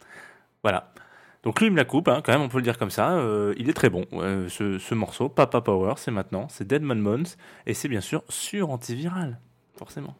voilà. 0.63 0.91
Donc 1.43 1.59
lui, 1.59 1.67
il 1.67 1.71
me 1.71 1.77
la 1.77 1.85
coupe, 1.85 2.07
hein, 2.09 2.21
quand 2.23 2.33
même, 2.33 2.41
on 2.41 2.49
peut 2.49 2.57
le 2.57 2.63
dire 2.63 2.77
comme 2.77 2.89
ça. 2.89 3.13
euh, 3.13 3.53
il 3.57 3.69
est 3.69 3.73
très 3.73 3.89
bon, 3.89 4.05
ce, 4.11 4.77
ce 4.77 4.93
morceau. 4.93 5.29
Papa 5.29 5.61
Power, 5.61 5.93
c'est 5.97 6.11
maintenant, 6.11 6.47
c'est 6.49 6.67
Deadman 6.67 7.01
Bones. 7.01 7.27
Et 7.65 7.73
c'est 7.73 7.88
bien 7.88 8.01
sûr 8.01 8.23
sur 8.27 8.69
antiviral, 8.69 9.39
forcément. 9.77 10.15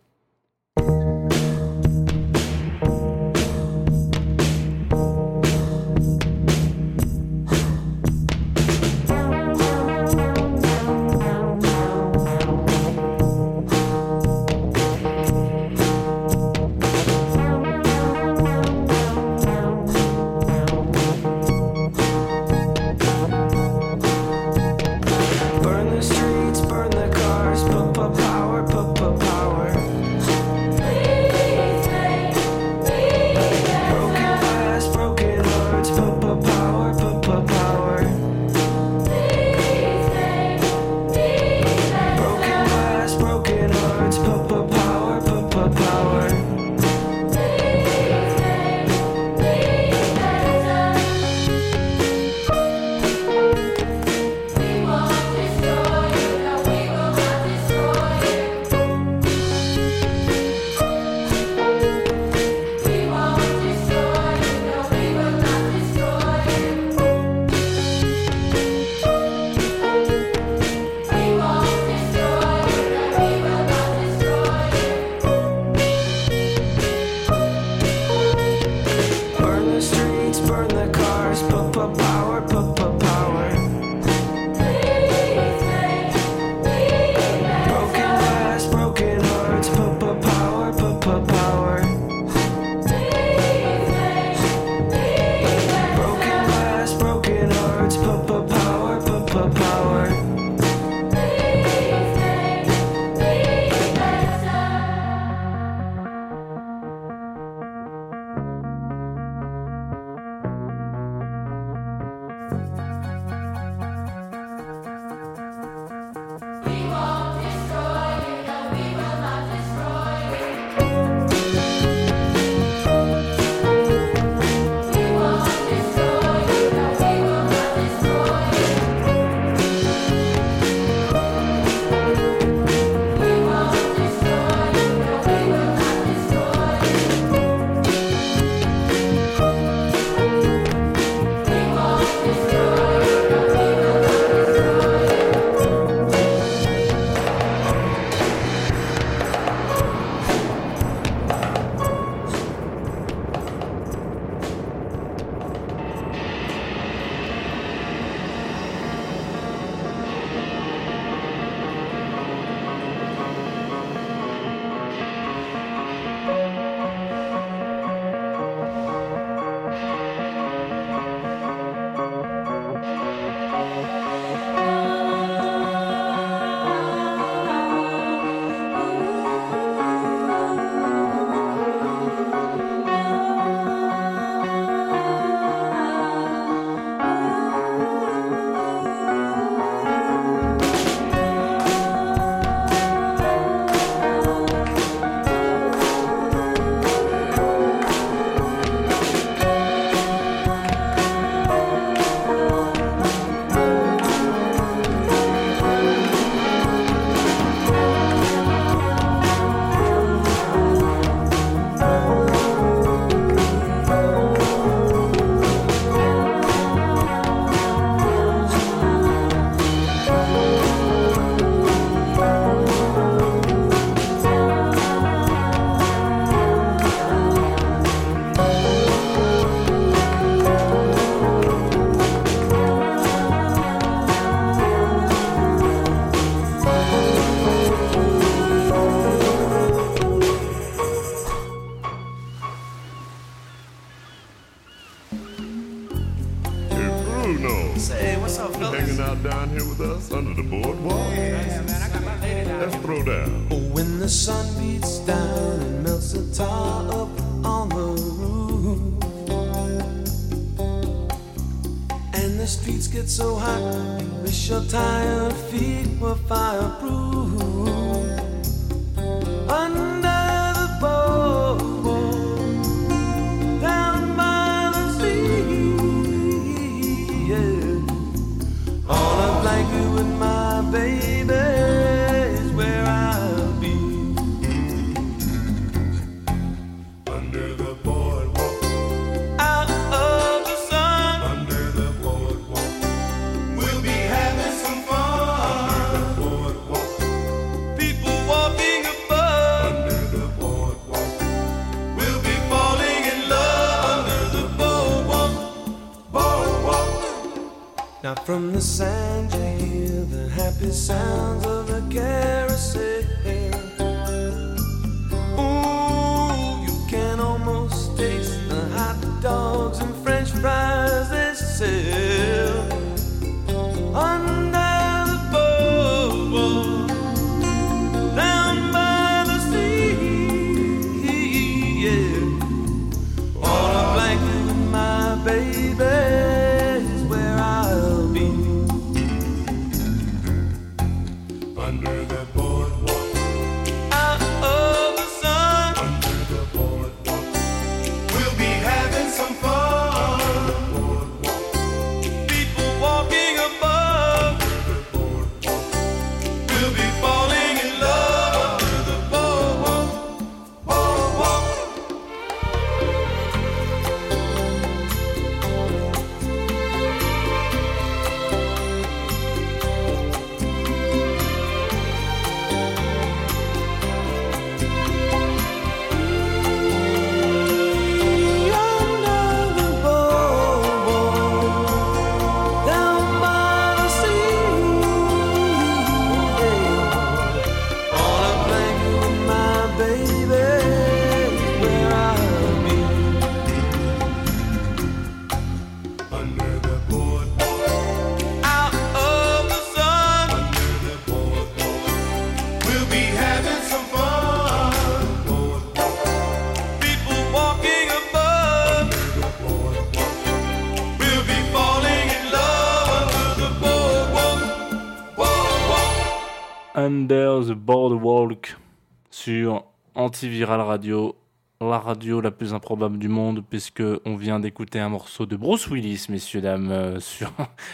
Antiviral 420.10 420.62
Radio, 420.62 421.15
la 421.62 421.78
radio 421.78 422.19
la 422.19 422.32
plus 422.32 422.56
improbable 422.56 422.98
du 422.98 423.08
monde, 423.08 423.43
puisque 423.48 423.84
on 424.06 424.15
vient 424.15 424.39
d'écouter 424.39 424.80
un 424.80 424.89
morceau 424.89 425.28
de 425.28 425.36
Bruce 425.36 425.67
Willis, 425.67 426.08
messieurs, 426.10 426.41
dames, 426.41 426.72
euh, 426.72 427.00
sur... 427.00 427.32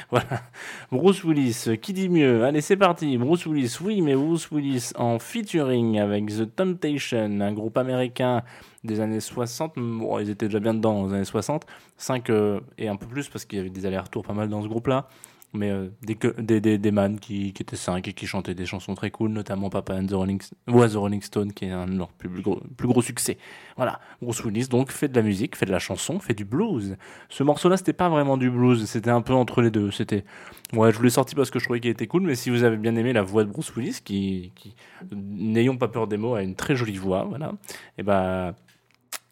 voilà. 0.10 0.42
Bruce 0.92 1.24
Willis, 1.24 1.78
qui 1.82 1.94
dit 1.94 2.10
mieux? 2.10 2.44
Allez, 2.44 2.60
c'est 2.60 2.76
parti. 2.76 3.18
Bruce 3.18 3.46
Willis, 3.46 3.78
oui, 3.80 4.02
mais 4.02 4.16
Bruce 4.16 4.52
Willis 4.52 4.92
en 4.98 5.18
featuring 5.18 5.98
avec 5.98 6.26
The 6.26 6.54
Temptation, 6.54 7.40
un 7.40 7.54
groupe 7.54 7.78
américain 7.78 8.44
des 8.84 9.00
années 9.00 9.22
60. 9.22 9.76
Bon, 9.78 10.20
ils 10.20 10.30
étaient 10.30 10.48
déjà 10.48 10.60
bien 10.60 10.74
dedans 10.74 11.04
aux 11.04 11.14
années 11.14 11.24
60. 11.24 11.66
5 11.96 12.30
euh, 12.32 12.60
et 12.78 12.90
un 12.90 12.98
peu 12.98 13.06
plus, 13.06 13.30
parce 13.30 13.46
qu'il 13.46 13.60
y 13.60 13.62
avait 13.62 13.70
des 13.70 13.86
allers-retours 13.86 14.24
pas 14.24 14.34
mal 14.34 14.50
dans 14.50 14.62
ce 14.62 14.68
groupe-là. 14.68 15.08
Mais 15.56 15.72
euh, 15.72 15.90
des, 16.02 16.18
des, 16.38 16.62
des, 16.62 16.78
des 16.78 16.92
man 16.92 17.20
qui, 17.20 17.54
qui 17.54 17.64
étaient 17.64 17.76
5 17.76 18.08
et 18.08 18.14
qui 18.14 18.28
chantaient 18.28 18.54
des 18.54 18.66
chansons 18.66 18.94
très 18.94 19.12
cool, 19.12 19.32
notamment 19.32 19.70
Papa 19.70 19.96
and 19.96 20.08
the 20.08 20.12
Rolling, 20.12 20.42
ouais, 20.68 20.90
the 20.90 20.96
Rolling 20.96 21.22
Stone, 21.22 21.54
qui 21.54 21.66
est 21.66 21.72
un 21.72 21.88
de 21.88 21.98
leurs 21.98 22.10
plus, 22.10 22.30
gros, 22.42 22.62
plus 22.78 22.88
gros 22.88 23.02
succès. 23.02 23.38
Voilà, 23.78 24.00
Bruce 24.22 24.44
Willis 24.44 24.68
donc 24.68 24.92
fait 24.92 25.08
de 25.08 25.16
la 25.16 25.22
musique, 25.22 25.56
fait 25.56 25.66
de 25.66 25.72
la 25.72 25.80
chanson, 25.80 26.20
fait 26.20 26.34
du 26.34 26.46
blues. 26.46 26.98
Ce 27.30 27.44
morceau-là, 27.44 27.78
c'était 27.78 27.94
pas 27.94 28.10
vraiment 28.10 28.38
du 28.38 28.50
blues, 28.50 28.86
c'était 28.86 29.10
un 29.10 29.22
peu 29.22 29.34
entre 29.34 29.62
les 29.62 29.72
deux. 29.72 29.92
C'était, 29.92 30.26
ouais, 30.74 30.92
je 30.92 31.02
l'ai 31.02 31.10
sorti 31.10 31.36
parce 31.36 31.50
que 31.50 31.60
je 31.60 31.66
trouvais 31.66 31.80
qu'il 31.80 31.92
était 31.92 32.08
cool, 32.08 32.24
mais 32.24 32.36
si 32.36 32.50
vous 32.50 32.64
avez 32.64 32.78
bien 32.78 32.96
aimé 32.96 33.14
la 33.14 33.24
voix 33.24 33.44
de 33.44 33.50
Bruce 33.50 33.76
Willis, 33.76 34.00
qui, 34.04 34.52
qui 34.56 34.76
n'ayons 35.12 35.78
pas 35.78 35.88
peur 35.88 36.08
des 36.08 36.18
mots, 36.18 36.36
a 36.36 36.44
une 36.44 36.56
très 36.56 36.76
jolie 36.76 36.98
voix, 36.98 37.24
voilà, 37.24 37.54
et 37.98 38.04
bah 38.04 38.56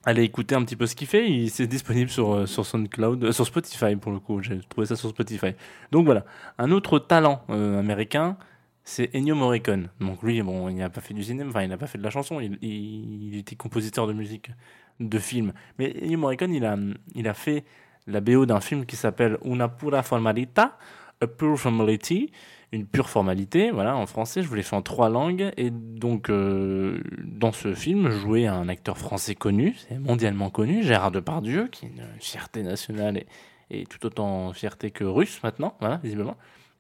allez 0.04 0.24
écouter 0.24 0.56
un 0.56 0.64
petit 0.64 0.76
peu 0.76 0.86
ce 0.86 0.96
qu'il 0.96 1.08
fait. 1.08 1.48
C'est 1.50 1.68
disponible 1.68 2.10
sur 2.10 2.34
euh, 2.34 2.46
sur 2.46 2.66
SoundCloud, 2.66 3.24
euh, 3.24 3.32
sur 3.32 3.46
Spotify 3.46 3.96
pour 3.96 4.12
le 4.12 4.20
coup. 4.20 4.42
J'ai 4.42 4.60
trouvé 4.70 4.86
ça 4.86 4.96
sur 4.96 5.10
Spotify. 5.10 5.54
Donc 5.92 6.06
voilà, 6.06 6.26
un 6.58 6.72
autre 6.72 7.00
talent 7.00 7.44
euh, 7.50 7.80
américain, 7.80 8.38
c'est 8.84 9.14
Ennio 9.16 9.36
Morricone. 9.36 9.90
Donc 10.00 10.22
lui, 10.24 10.42
bon, 10.42 10.70
il 10.70 10.76
n'a 10.76 10.90
pas 10.90 11.02
fait 11.02 11.14
du 11.14 11.24
cinéma, 11.24 11.50
enfin 11.50 11.64
il 11.64 11.70
n'a 11.70 11.78
pas 11.78 11.88
fait 11.88 11.98
de 11.98 12.04
la 12.04 12.10
chanson. 12.10 12.40
Il 12.40 13.38
était 13.38 13.56
compositeur 13.56 14.08
de 14.08 14.14
musique, 14.14 14.52
de 15.00 15.20
film. 15.20 15.54
Mais 15.80 15.96
Ennio 16.02 16.18
Morricone, 16.18 16.54
il 16.54 16.66
a 16.66 16.78
il 17.16 17.28
a 17.28 17.34
fait 17.34 17.64
la 18.08 18.20
BO 18.20 18.46
d'un 18.46 18.60
film 18.60 18.86
qui 18.86 18.96
s'appelle 18.96 19.38
Una 19.46 19.70
pura 19.70 20.04
formalita, 20.04 20.78
a 21.22 21.28
pure 21.28 21.58
formality, 21.58 22.32
une 22.74 22.88
pure 22.88 23.10
formalité, 23.10 23.70
voilà, 23.70 23.96
en 23.96 24.08
français, 24.08 24.42
je 24.42 24.48
vous 24.48 24.56
l'ai 24.56 24.64
fait 24.64 24.76
en 24.76 24.82
trois 24.82 25.08
langues, 25.08 25.52
et 25.58 25.70
donc 25.70 26.30
euh, 26.30 27.02
dans 27.24 27.52
ce 27.52 27.76
film 27.76 28.10
jouait 28.10 28.48
un 28.48 28.68
acteur 28.68 28.98
français 28.98 29.36
connu, 29.36 29.76
mondialement 30.00 30.50
connu, 30.50 30.84
Gérard 30.84 31.12
Depardieu, 31.12 31.68
qui 31.72 31.86
est 31.86 31.90
une 31.90 32.04
fierté 32.20 32.64
nationale 32.64 33.24
et, 33.70 33.86
tout 33.86 34.06
autant 34.06 34.54
fierté 34.54 34.92
que 34.92 35.04
russe 35.04 35.40
maintenant, 35.44 35.76
voilà, 35.80 36.00
visiblement, 36.04 36.36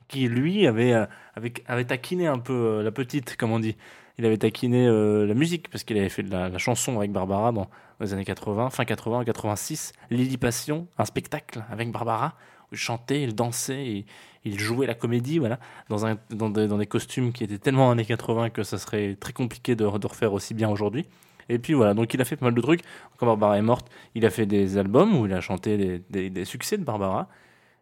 qui 0.08 0.28
lui 0.28 0.68
avait, 0.68 0.94
euh, 0.94 1.06
avait, 1.36 1.54
avait 1.68 1.86
taquiné 1.86 2.28
un 2.28 2.40
peu 2.40 2.54
euh, 2.54 2.84
la 2.84 2.92
petite, 2.92 3.36
comme 3.38 3.52
on 3.52 3.60
dit, 3.60 3.76
il 4.18 4.26
avait 4.26 4.38
taquiné 4.38 4.86
la 4.86 5.34
musique, 5.34 5.70
parce 5.72 5.84
qu'il 5.84 5.98
avait 5.98 6.10
fait 6.10 6.22
de 6.22 6.30
la, 6.30 6.48
la 6.48 6.58
chanson 6.60 6.98
avec 6.98 7.12
Barbara 7.12 7.52
dans 7.52 7.68
les 8.00 8.14
années 8.14 8.26
80, 8.26 8.70
fin 8.70 8.86
80, 8.86 9.24
86, 9.26 9.94
Lily 10.12 10.38
Passion, 10.38 10.88
un 11.00 11.06
spectacle 11.06 11.64
avec 11.72 11.92
Barbara, 11.92 12.36
où 12.72 12.76
il 12.76 12.78
chantait, 12.78 13.24
il 13.24 13.34
dansait, 13.34 13.88
et 13.88 14.06
il 14.46 14.60
jouait 14.60 14.88
la 14.88 14.94
comédie, 14.94 15.40
voilà, 15.40 15.60
dans, 15.90 16.06
un, 16.06 16.18
dans, 16.30 16.50
des, 16.50 16.68
dans 16.68 16.78
des 16.78 16.86
costumes 16.86 17.32
qui 17.32 17.44
étaient 17.44 17.58
tellement 17.58 17.92
années 17.92 18.06
80 18.06 18.50
que 18.50 18.64
ça 18.64 18.78
serait 18.78 19.16
très 19.16 19.34
compliqué 19.34 19.76
de, 19.76 19.86
refaire 19.86 20.34
aussi 20.34 20.54
bien 20.54 20.70
aujourd'hui. 20.70 21.06
Et 21.50 21.60
puis 21.60 21.74
voilà, 21.74 21.94
donc 21.94 22.14
il 22.14 22.22
a 22.22 22.26
fait 22.26 22.36
pas 22.36 22.46
mal 22.46 22.56
de 22.56 22.62
trucs. 22.62 22.82
Quand 23.18 23.26
Barbara 23.26 23.58
est 23.58 23.62
morte, 23.62 23.90
il 24.16 24.26
a 24.26 24.30
fait 24.30 24.46
des 24.46 24.78
albums 24.78 25.16
où 25.16 25.26
il 25.26 25.34
a 25.34 25.42
chanté 25.42 26.02
des, 26.10 26.30
des, 26.30 26.46
succès 26.46 26.78
de 26.78 26.84
Barbara. 26.84 27.28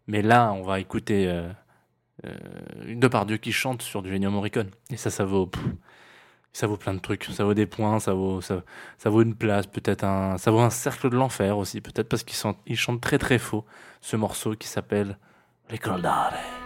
Mais 0.08 0.22
là, 0.22 0.52
on 0.54 0.64
va 0.64 0.80
écouter 0.80 1.28
euh, 1.28 1.52
euh, 2.26 2.96
Depardieu 2.96 3.38
qui 3.38 3.52
chante 3.52 3.82
sur 3.82 4.02
du 4.02 4.16
Ennio 4.16 4.32
Morricone. 4.32 4.72
Et 4.90 4.98
ça, 4.98 5.12
ça 5.12 5.26
vaut, 5.26 5.50
ça 6.54 6.68
vaut 6.68 6.78
plein 6.78 6.94
de 6.96 7.00
trucs. 7.00 7.26
Ça 7.26 7.44
vaut 7.44 7.54
des 7.54 7.68
points, 7.68 8.00
ça 8.00 8.14
vaut, 8.14 8.42
ça, 8.42 8.64
ça 8.98 9.10
vaut 9.10 9.22
une 9.22 9.36
place, 9.36 9.68
peut-être 9.68 10.04
un, 10.04 10.38
ça 10.38 10.50
vaut 10.52 10.60
un 10.60 10.72
cercle 10.72 11.10
de 11.10 11.16
l'enfer 11.16 11.58
aussi, 11.58 11.82
peut-être 11.82 12.10
parce 12.10 12.24
qu'il 12.24 12.36
chante, 12.36 12.58
il 12.66 12.78
chante 12.78 13.00
très 13.00 13.20
très 13.20 13.38
faux 13.38 13.66
ce 14.02 14.16
morceau 14.16 14.56
qui 14.56 14.68
s'appelle 14.68 15.18
Ricordare. 15.72 16.61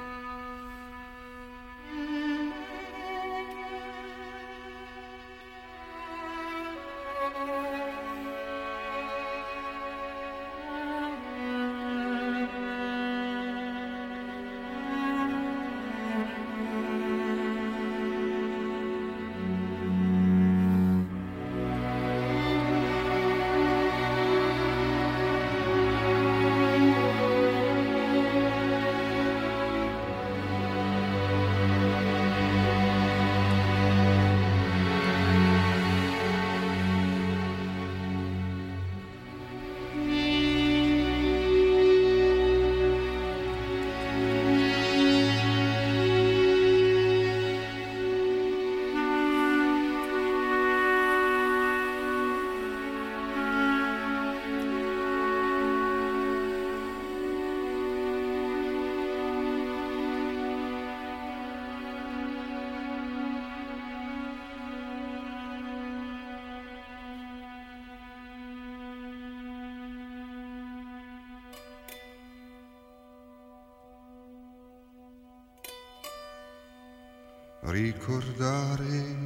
Ricordare, 77.68 79.18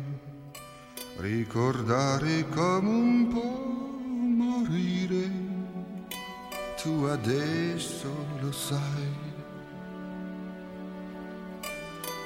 ricordare 1.18 2.48
come 2.48 2.90
un 2.90 3.28
po' 3.28 4.00
morire, 4.02 5.30
tu 6.82 7.04
adesso 7.04 8.08
lo 8.40 8.50
sai, 8.54 9.14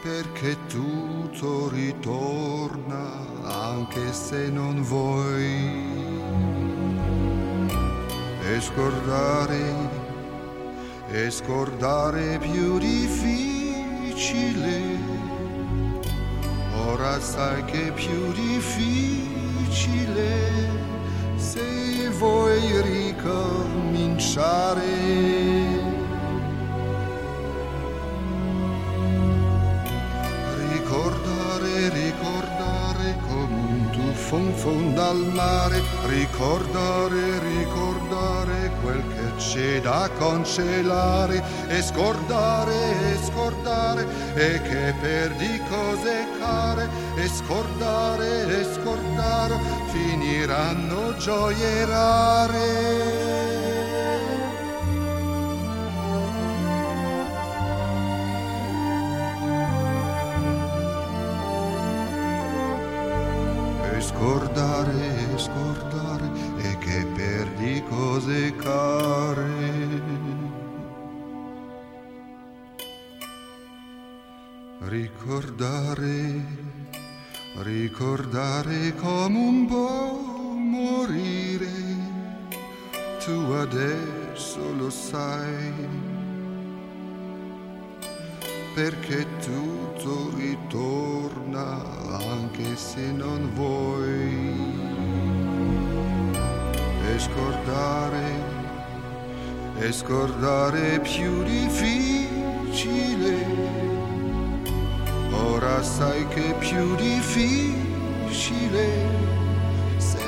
perché 0.04 0.56
tutto 0.67 1.69
ritorna 1.69 3.41
anche 3.41 4.13
se 4.13 4.49
non 4.49 4.84
vuoi. 4.84 5.82
E 8.43 8.62
scordare, 8.62 9.89
e 11.10 11.32
scordare 11.32 12.38
più 12.38 12.78
difficile. 12.78 13.54
Sai 17.24 17.64
che 17.66 17.88
è 17.88 17.92
più 17.92 18.32
difficile 18.34 20.28
se 21.36 22.10
vuoi 22.18 22.82
ricominciare. 22.82 24.82
Ricordare, 30.70 31.90
ricordare 31.90 33.18
come 33.28 33.56
un 33.56 33.90
tuffo 33.92 34.38
in 34.38 34.54
fondo 34.54 35.02
al 35.02 35.26
mare, 35.34 35.82
ricordare, 36.06 37.40
ricordare 37.40 38.72
quel 38.82 39.04
che 39.08 39.36
c'è 39.38 39.82
da 39.82 40.10
cancellare 40.18 41.42
e 41.74 41.82
scordare, 41.82 42.74
e 43.12 43.18
scordare 43.24 44.06
e 44.36 44.62
che 44.62 44.94
perdi 45.02 45.60
cose 45.68 46.28
care 46.40 46.88
e 47.16 47.28
scordare, 47.28 48.60
e 48.60 48.64
scordare 48.74 49.60
finiranno 49.88 51.16
gioie 51.18 51.86
rare. 51.86 53.32
Scordare, 64.00 64.92
e 65.34 65.38
scordare 65.38 66.30
e 66.58 66.78
che 66.78 67.06
perdi 67.16 67.84
cose 67.90 68.56
care. 68.58 68.92
Ricordare, 75.63 76.43
ricordare 77.60 78.93
come 78.95 79.38
un 79.38 79.65
po' 79.65 80.56
morire, 80.58 81.71
tu 83.23 83.32
adesso 83.54 84.60
lo 84.78 84.89
sai, 84.89 85.71
perché 88.73 89.26
tutto 89.39 90.34
ritorna 90.36 91.82
anche 92.30 92.76
se 92.76 93.10
non 93.13 93.49
vuoi. 93.54 94.82
E 97.08 97.19
scordare, 97.19 98.36
e 99.80 99.91
scordare 99.93 100.95
è 100.95 100.99
più 100.99 101.41
difficile 101.43 102.34
Ora 105.45 105.84
sai 105.84 106.25
che 106.29 106.51
è 106.51 106.58
più 106.58 106.95
difficile 106.95 107.75
se 109.97 110.23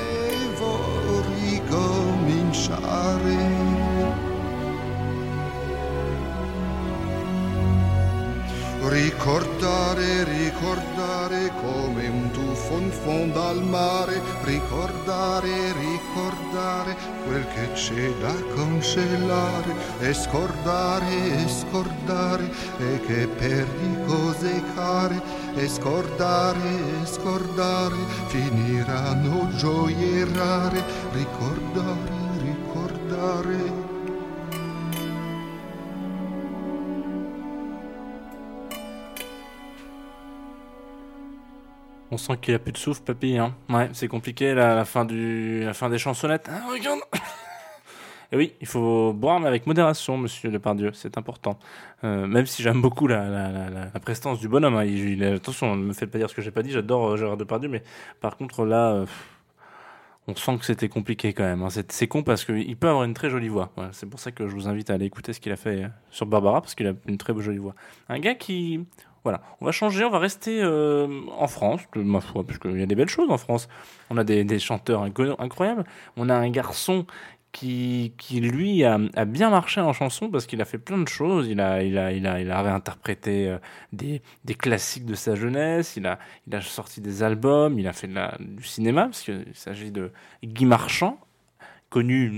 vuoi 0.56 1.22
ricominciare. 1.50 3.75
Ricordare, 8.88 10.22
ricordare 10.22 11.50
come 11.60 12.06
un 12.06 12.30
tuffo 12.30 12.78
in 12.78 12.92
fondo 12.92 13.42
al 13.42 13.60
mare, 13.64 14.22
ricordare, 14.44 15.72
ricordare 15.72 16.96
quel 17.26 17.44
che 17.48 17.72
c'è 17.72 18.12
da 18.20 18.32
cancellare 18.54 19.74
e 19.98 20.14
scordare, 20.14 21.04
e 21.08 21.48
scordare 21.48 22.48
e 22.78 23.00
che 23.00 23.26
perdi 23.26 24.04
cose 24.06 24.62
care. 24.76 25.20
E 25.56 25.68
scordare, 25.68 26.60
e 27.02 27.06
scordare 27.06 27.96
finiranno 28.28 29.48
gioie 29.56 30.24
rare, 30.32 30.80
ricordare, 31.10 32.38
ricordare. 32.38 33.75
On 42.16 42.18
sent 42.18 42.38
qu'il 42.40 42.54
a 42.54 42.58
plus 42.58 42.72
de 42.72 42.78
souffle, 42.78 43.02
papy. 43.02 43.36
Hein. 43.36 43.54
Ouais, 43.68 43.90
c'est 43.92 44.08
compliqué 44.08 44.54
la, 44.54 44.86
fin 44.86 45.04
du, 45.04 45.64
la 45.64 45.74
fin 45.74 45.90
des 45.90 45.98
chansonnettes. 45.98 46.48
Ah, 46.50 46.66
regarde. 46.72 47.00
Et 48.32 48.38
oui, 48.38 48.54
il 48.62 48.66
faut 48.66 49.12
boire, 49.12 49.38
mais 49.38 49.48
avec 49.48 49.66
modération, 49.66 50.16
monsieur 50.16 50.50
Depardieu, 50.50 50.92
c'est 50.94 51.18
important. 51.18 51.58
Euh, 52.04 52.26
même 52.26 52.46
si 52.46 52.62
j'aime 52.62 52.80
beaucoup 52.80 53.06
la, 53.06 53.90
prestance 54.02 54.40
du 54.40 54.48
bonhomme. 54.48 54.76
hein. 54.76 55.34
Attention, 55.34 55.76
ne 55.76 55.84
me 55.84 55.92
faites 55.92 56.10
pas 56.10 56.16
dire 56.16 56.30
ce 56.30 56.34
que 56.34 56.40
j'ai 56.40 56.50
pas 56.50 56.62
dit, 56.62 56.70
j'adore 56.70 57.06
euh, 57.06 57.16
Gérard 57.18 57.36
Depardieu, 57.36 57.68
mais 57.68 57.82
par 58.22 58.38
contre, 58.38 58.64
là, 58.64 58.92
euh, 58.92 59.06
on 60.26 60.34
sent 60.34 60.56
que 60.56 60.64
c'était 60.64 60.88
compliqué 60.88 61.34
quand 61.34 61.44
même. 61.44 61.62
hein. 61.62 61.68
C'est 61.90 62.08
con 62.08 62.22
parce 62.22 62.46
qu'il 62.46 62.76
peut 62.78 62.88
avoir 62.88 63.04
une 63.04 63.12
très 63.12 63.28
jolie 63.28 63.48
voix. 63.48 63.72
C'est 63.92 64.08
pour 64.08 64.20
ça 64.20 64.32
que 64.32 64.48
je 64.48 64.54
vous 64.54 64.68
invite 64.68 64.88
à 64.88 64.94
aller 64.94 65.04
écouter 65.04 65.34
ce 65.34 65.40
qu'il 65.40 65.52
a 65.52 65.56
fait 65.56 65.84
euh, 65.84 65.88
sur 66.10 66.24
Barbara, 66.24 66.62
parce 66.62 66.74
qu'il 66.74 66.86
a 66.86 66.94
une 67.06 67.18
très 67.18 67.38
jolie 67.38 67.58
voix. 67.58 67.74
Un 68.08 68.20
gars 68.20 68.34
qui... 68.34 68.86
Voilà, 69.26 69.40
on 69.60 69.64
va 69.64 69.72
changer, 69.72 70.04
on 70.04 70.10
va 70.10 70.20
rester 70.20 70.62
euh, 70.62 71.08
en 71.36 71.48
France, 71.48 71.80
ma 71.96 72.20
foi, 72.20 72.46
parce 72.46 72.60
qu'il 72.60 72.78
y 72.78 72.82
a 72.84 72.86
des 72.86 72.94
belles 72.94 73.08
choses 73.08 73.28
en 73.28 73.38
France. 73.38 73.66
On 74.08 74.16
a 74.18 74.22
des, 74.22 74.58
chanteurs 74.60 75.02
incroyables. 75.02 75.82
On 76.16 76.28
a 76.28 76.34
un 76.36 76.48
garçon 76.48 77.06
qui, 77.50 78.12
qui 78.18 78.38
lui 78.38 78.84
a, 78.84 78.98
bien 79.24 79.50
marché 79.50 79.80
en 79.80 79.92
chanson 79.92 80.30
parce 80.30 80.46
qu'il 80.46 80.62
a 80.62 80.64
fait 80.64 80.78
plein 80.78 80.98
de 80.98 81.08
choses. 81.08 81.48
Il 81.48 81.60
a, 81.60 81.82
il 81.82 81.98
a, 81.98 82.12
il 82.12 82.24
a, 82.24 82.40
il 82.40 82.52
réinterprété 82.52 83.48
euh, 83.48 83.58
des, 83.92 84.22
des 84.44 84.54
classiques 84.54 85.06
de 85.06 85.16
sa 85.16 85.34
jeunesse. 85.34 85.96
Il 85.96 86.06
a, 86.06 86.20
il 86.46 86.54
a 86.54 86.60
sorti 86.60 87.00
des 87.00 87.24
albums. 87.24 87.80
Il 87.80 87.88
a 87.88 87.92
fait 87.92 88.08
du 88.38 88.62
cinéma 88.62 89.06
parce 89.06 89.22
qu'il 89.22 89.44
s'agit 89.54 89.90
de 89.90 90.12
Guy 90.44 90.66
Marchand, 90.66 91.18
connu 91.90 92.32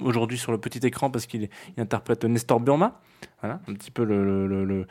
aujourd'hui 0.00 0.38
sur 0.38 0.52
le 0.52 0.58
petit 0.58 0.86
écran 0.86 1.10
parce 1.10 1.26
qu'il 1.26 1.48
interprète 1.76 2.24
Nestor 2.24 2.60
Burma. 2.60 3.00
Voilà, 3.40 3.60
un 3.68 3.74
petit 3.74 3.90
peu 3.90 4.04
le, 4.04 4.46
le, 4.46 4.64
le, 4.64 4.86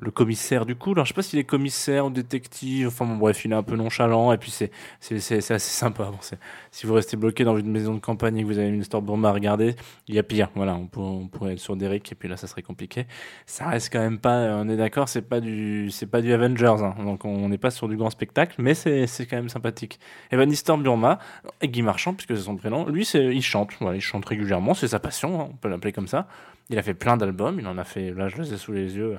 le, 0.00 0.10
commissaire 0.10 0.66
du 0.66 0.74
coup. 0.74 0.92
Alors, 0.92 1.04
je 1.04 1.10
sais 1.10 1.14
pas 1.14 1.22
s'il 1.22 1.38
est 1.38 1.44
commissaire 1.44 2.06
ou 2.06 2.10
détective. 2.10 2.88
Enfin, 2.88 3.04
bon, 3.06 3.16
bref, 3.16 3.44
il 3.44 3.52
est 3.52 3.54
un 3.54 3.62
peu 3.62 3.76
nonchalant. 3.76 4.32
Et 4.32 4.38
puis, 4.38 4.50
c'est 4.50 4.70
c'est 5.00 5.20
c'est- 5.20 5.36
assez 5.54 5.70
sympa. 5.70 6.04
Bon, 6.10 6.18
si 6.70 6.86
vous 6.86 6.94
restez 6.94 7.16
bloqué 7.16 7.44
dans 7.44 7.56
une 7.56 7.70
maison 7.70 7.94
de 7.94 8.00
campagne 8.00 8.36
et 8.38 8.42
que 8.42 8.46
vous 8.46 8.58
avez 8.58 8.68
une 8.68 8.80
histoire 8.80 9.02
Burma 9.02 9.28
à 9.28 9.32
regarder, 9.32 9.76
il 10.08 10.14
y 10.14 10.18
a 10.18 10.22
pire. 10.22 10.50
Voilà, 10.54 10.74
on, 10.74 10.86
pour- 10.86 11.04
on 11.04 11.28
pourrait 11.28 11.52
être 11.52 11.58
sur 11.60 11.76
Derrick 11.76 12.10
et 12.10 12.14
puis 12.14 12.28
là, 12.28 12.36
ça 12.36 12.46
serait 12.46 12.62
compliqué. 12.62 13.06
Ça 13.46 13.68
reste 13.68 13.92
quand 13.92 14.00
même 14.00 14.18
pas, 14.18 14.56
on 14.56 14.68
est 14.68 14.76
d'accord, 14.76 15.08
c'est 15.08 15.22
pas 15.22 15.40
du, 15.40 15.90
c'est 15.90 16.06
pas 16.06 16.20
du 16.20 16.32
Avengers. 16.32 16.66
hein. 16.82 16.94
donc, 17.04 17.24
on 17.24 17.48
n'est 17.48 17.58
pas 17.58 17.70
sur 17.70 17.88
du 17.88 17.96
grand 17.96 18.10
spectacle, 18.10 18.56
mais 18.60 18.74
c'est 18.74 19.06
c'est 19.06 19.26
quand 19.26 19.36
même 19.36 19.48
sympathique. 19.48 19.98
Et 20.32 20.36
ben, 20.36 20.48
Nestor 20.48 20.78
Burma, 20.78 21.18
Guy 21.62 21.82
Marchand, 21.82 22.14
puisque 22.14 22.36
c'est 22.36 22.42
son 22.44 22.56
prénom, 22.56 22.86
lui, 22.88 23.04
c'est, 23.04 23.24
il 23.34 23.42
chante. 23.42 23.70
Il 23.94 24.00
chante 24.00 24.24
régulièrement. 24.26 24.74
C'est 24.74 24.88
sa 24.88 24.98
passion, 24.98 25.40
hein, 25.40 25.48
on 25.52 25.56
peut 25.56 25.68
l'appeler 25.68 25.92
comme 25.92 26.08
ça. 26.08 26.26
Il 26.70 26.78
a 26.78 26.82
fait 26.82 26.94
plein 26.94 27.16
d'albums. 27.16 27.58
Il 27.60 27.66
en 27.66 27.78
a 27.78 27.84
fait, 27.84 28.10
là, 28.10 28.28
je 28.28 28.36
les 28.36 28.54
ai 28.54 28.56
sous 28.56 28.72
les 28.72 28.96
yeux. 28.96 29.18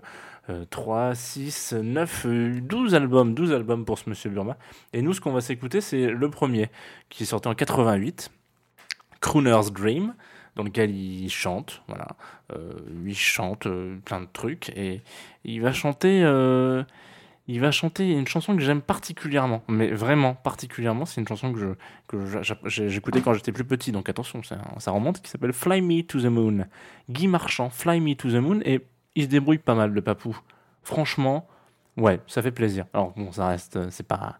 euh, 0.49 0.65
3, 0.69 1.15
6, 1.15 1.73
9, 1.73 2.25
euh, 2.25 2.61
12 2.61 2.95
albums, 2.95 3.33
12 3.33 3.51
albums 3.53 3.85
pour 3.85 3.99
ce 3.99 4.09
monsieur 4.09 4.29
Burma. 4.29 4.57
Et 4.93 5.01
nous, 5.01 5.13
ce 5.13 5.21
qu'on 5.21 5.31
va 5.33 5.41
s'écouter, 5.41 5.81
c'est 5.81 6.07
le 6.07 6.29
premier, 6.29 6.69
qui 7.09 7.23
est 7.23 7.25
sorti 7.25 7.47
en 7.47 7.55
88, 7.55 8.31
Crooner's 9.19 9.71
Dream, 9.71 10.13
dans 10.55 10.63
lequel 10.63 10.95
il 10.95 11.29
chante, 11.29 11.83
voilà. 11.87 12.07
Euh, 12.53 12.71
il 13.05 13.15
chante 13.15 13.67
euh, 13.67 13.97
plein 14.05 14.21
de 14.21 14.27
trucs, 14.31 14.69
et 14.69 15.01
il 15.43 15.61
va 15.61 15.73
chanter... 15.73 16.23
il 17.47 17.61
va 17.61 17.71
chanter 17.71 18.11
une 18.11 18.27
chanson 18.27 18.55
que 18.55 18.61
j'aime 18.61 18.81
particulièrement, 18.81 19.63
mais 19.69 19.89
vraiment 19.89 20.33
particulièrement. 20.33 21.05
C'est 21.05 21.21
une 21.21 21.27
chanson 21.27 21.53
que 21.53 21.59
je 21.59 21.67
que 22.07 22.69
j'écoutais 22.89 23.21
quand 23.21 23.33
j'étais 23.33 23.53
plus 23.53 23.63
petit, 23.63 23.93
donc 23.93 24.09
attention, 24.09 24.41
ça, 24.43 24.91
remonte, 24.91 25.21
qui 25.21 25.29
s'appelle 25.29 25.53
Fly 25.53 25.81
Me 25.81 26.01
to 26.01 26.19
the 26.19 26.25
Moon. 26.25 26.65
Guy 27.09 27.27
Marchand, 27.27 27.69
Fly 27.69 28.01
Me 28.01 28.15
to 28.15 28.29
the 28.29 28.35
Moon, 28.35 28.59
et 28.65 28.81
il 29.15 29.23
se 29.23 29.29
débrouille 29.29 29.59
pas 29.59 29.75
mal, 29.75 29.91
le 29.91 30.01
papou. 30.01 30.37
Franchement, 30.83 31.47
ouais, 31.95 32.19
ça 32.27 32.41
fait 32.41 32.51
plaisir. 32.51 32.85
Alors 32.93 33.13
bon, 33.15 33.31
ça 33.31 33.47
reste, 33.47 33.77
euh, 33.77 33.87
c'est 33.91 34.07
pas, 34.07 34.39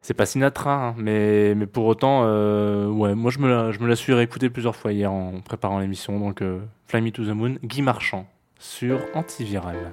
c'est 0.00 0.14
pas 0.14 0.24
Sinatra, 0.24 0.72
hein, 0.72 0.94
mais 0.96 1.54
pour 1.66 1.84
autant, 1.84 2.22
euh, 2.24 2.86
ouais, 2.88 3.14
moi 3.14 3.30
je 3.30 3.38
me 3.40 3.48
la, 3.48 3.72
je 3.72 3.94
suis 3.94 4.14
réécouté 4.14 4.48
plusieurs 4.48 4.74
fois 4.74 4.92
hier 4.92 5.12
en 5.12 5.40
préparant 5.42 5.78
l'émission, 5.78 6.18
donc 6.18 6.40
euh, 6.40 6.60
Fly 6.86 7.02
Me 7.02 7.10
to 7.10 7.24
the 7.24 7.34
Moon, 7.34 7.56
Guy 7.62 7.82
Marchand 7.82 8.26
sur 8.58 9.00
Antiviral. 9.14 9.92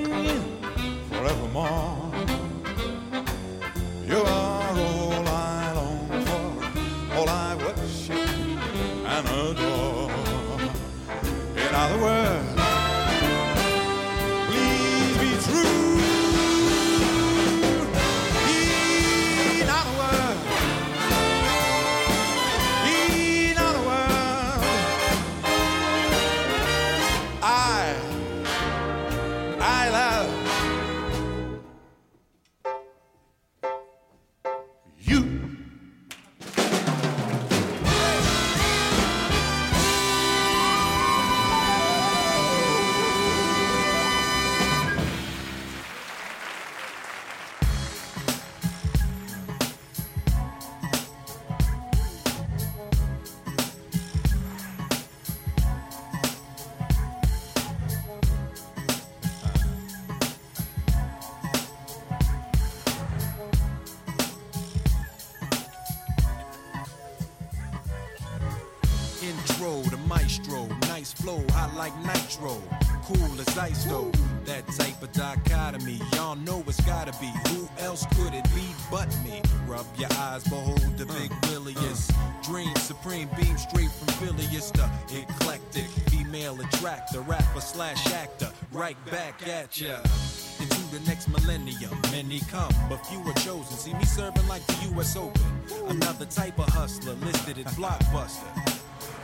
See 93.81 93.95
me 93.95 94.05
serving 94.05 94.47
like 94.47 94.63
the 94.67 94.89
U.S. 94.93 95.15
Open. 95.15 95.41
Another 95.87 96.25
type 96.25 96.59
of 96.59 96.67
hustler 96.67 97.15
listed 97.15 97.57
at 97.57 97.65
Blockbuster. 97.73 98.45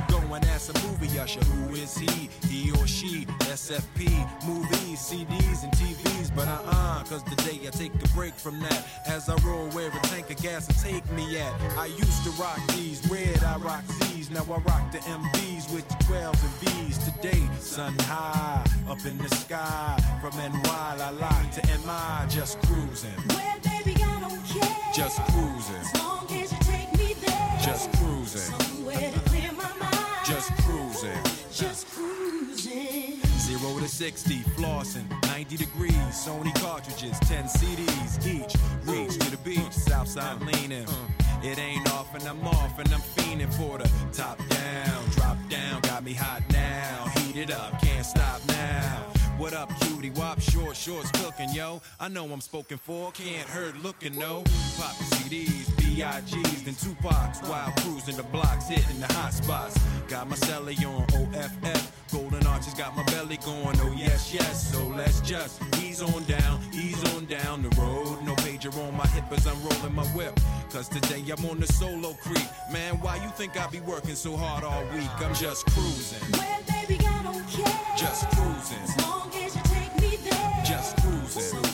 Going 0.09 0.43
as 0.45 0.71
a 0.71 0.87
movie 0.87 1.19
usher. 1.19 1.41
Who 1.41 1.75
is 1.75 1.95
he? 1.95 2.27
He 2.47 2.71
or 2.71 2.87
she? 2.87 3.27
SFP, 3.53 4.09
movies, 4.47 4.97
CDs, 4.97 5.63
and 5.63 5.71
TVs. 5.73 6.35
But 6.35 6.47
uh 6.47 6.57
uh, 6.65 7.03
cause 7.03 7.21
today 7.21 7.67
I 7.67 7.69
take 7.69 7.93
a 8.03 8.07
break 8.15 8.33
from 8.33 8.59
that. 8.61 8.83
As 9.05 9.29
I 9.29 9.35
roll 9.45 9.67
where 9.77 9.89
a 9.89 10.01
tank 10.07 10.31
of 10.31 10.37
gas 10.37 10.67
will 10.67 10.91
take 10.91 11.07
me 11.11 11.37
at. 11.37 11.53
I 11.77 11.85
used 11.85 12.23
to 12.23 12.31
rock 12.41 12.59
these, 12.69 13.07
red, 13.11 13.43
I 13.43 13.57
rock 13.57 13.83
these. 14.09 14.31
Now 14.31 14.41
I 14.41 14.57
rock 14.57 14.91
the 14.91 14.97
MVs 14.97 15.71
with 15.71 15.87
the 15.87 16.03
12s 16.05 16.43
and 16.43 16.55
V's. 16.61 16.97
Today, 16.97 17.47
sun 17.59 17.93
high, 17.99 18.65
up 18.89 19.05
in 19.05 19.19
the 19.19 19.29
sky. 19.35 20.19
From 20.19 20.35
NY, 20.35 20.95
la 20.97 21.09
la 21.11 21.29
to 21.29 21.61
MI, 21.85 22.27
just 22.27 22.59
cruising. 22.63 23.13
Well, 23.29 23.57
baby, 23.63 23.93
I. 23.96 23.96
Just 24.93 25.21
cruising. 25.31 25.75
As 25.75 25.99
long 25.99 26.25
as 26.31 26.51
you 26.51 26.57
take 26.61 26.91
me 26.97 27.13
there. 27.25 27.59
Just 27.61 27.91
cruising. 27.93 28.41
Somewhere 28.41 29.11
to 29.11 29.19
clear 29.29 29.51
my 29.53 29.71
mind. 29.79 30.25
Just 30.25 30.51
cruising. 30.63 31.23
Just 31.51 31.87
cruising. 31.91 33.21
Zero 33.47 33.79
to 33.79 33.87
60, 33.87 34.39
flossing, 34.57 35.09
90 35.27 35.55
degrees, 35.55 35.93
Sony 36.11 36.53
cartridges, 36.61 37.17
10 37.21 37.45
CDs 37.45 38.27
each. 38.27 38.55
Reach 38.83 39.17
to 39.17 39.31
the 39.31 39.37
beach, 39.37 39.71
Southside 39.71 40.41
leaning. 40.41 40.85
Mm. 40.85 41.43
It 41.43 41.57
ain't 41.57 41.89
off 41.93 42.13
and 42.13 42.23
I'm 42.27 42.45
off 42.45 42.77
and 42.77 42.93
I'm 42.93 42.99
fiending 42.99 43.53
for 43.53 43.77
the 43.77 43.89
top 44.11 44.37
down, 44.49 45.09
drop 45.11 45.37
down, 45.47 45.79
got 45.81 46.03
me 46.03 46.13
hot 46.13 46.41
now. 46.51 47.05
Heat 47.19 47.37
it 47.37 47.51
up, 47.51 47.81
can't 47.81 48.05
stop 48.05 48.41
now. 48.47 49.06
What 49.37 49.53
up, 49.53 49.69
cutie? 49.81 50.09
Wop, 50.09 50.41
short 50.41 50.75
shorts 50.75 51.11
cooking, 51.11 51.49
yo. 51.53 51.79
I 51.99 52.07
know 52.07 52.25
I'm 52.25 52.41
spoken 52.41 52.79
for, 52.79 53.11
can't 53.11 53.47
hurt 53.47 53.77
looking, 53.83 54.17
no. 54.17 54.43
Pop 54.79 54.95
CDs, 55.13 55.77
B.I.G.'s, 55.77 56.63
then 56.63 56.73
Tupac's 56.73 57.47
while 57.47 57.71
cruising 57.77 58.17
the 58.17 58.23
blocks, 58.23 58.67
hitting 58.67 58.99
the 58.99 59.05
hot 59.13 59.33
spots. 59.33 59.77
Got 60.07 60.27
my 60.27 60.35
celly 60.37 60.75
on 60.83 61.03
OFF, 61.13 62.11
golden 62.11 62.47
arches 62.47 62.73
got 62.73 62.95
my 62.95 63.03
belly 63.03 63.37
going, 63.45 63.77
oh 63.81 63.93
yes, 63.95 64.33
yes. 64.33 64.71
So 64.73 64.83
let's 64.87 65.21
just 65.21 65.61
ease 65.83 66.01
on 66.01 66.23
down, 66.23 66.59
ease 66.73 67.03
on 67.13 67.25
down 67.25 67.61
the 67.61 67.69
road. 67.79 68.19
No 68.23 68.33
pager 68.37 68.75
on 68.87 68.97
my 68.97 69.05
hip 69.07 69.31
as 69.31 69.45
I'm 69.45 69.61
rolling 69.61 69.93
my 69.93 70.05
whip. 70.15 70.39
Cause 70.71 70.89
today 70.89 71.23
I'm 71.31 71.45
on 71.45 71.59
the 71.59 71.67
solo 71.67 72.13
creek. 72.13 72.47
Man, 72.71 72.95
why 73.01 73.17
you 73.17 73.29
think 73.37 73.55
I 73.55 73.67
be 73.67 73.81
working 73.81 74.15
so 74.15 74.35
hard 74.35 74.63
all 74.63 74.83
week? 74.95 75.09
I'm 75.19 75.35
just 75.35 75.63
cruising, 75.67 76.31
Well, 76.31 76.59
baby. 76.67 76.96
Just 77.33 78.29
cruising, 78.31 78.77
As 78.83 79.01
long 79.01 79.29
as 79.35 79.55
you 79.55 79.61
take 79.63 79.93
me 79.99 80.17
there. 80.29 80.63
just 80.63 80.95
cruising, 80.97 81.66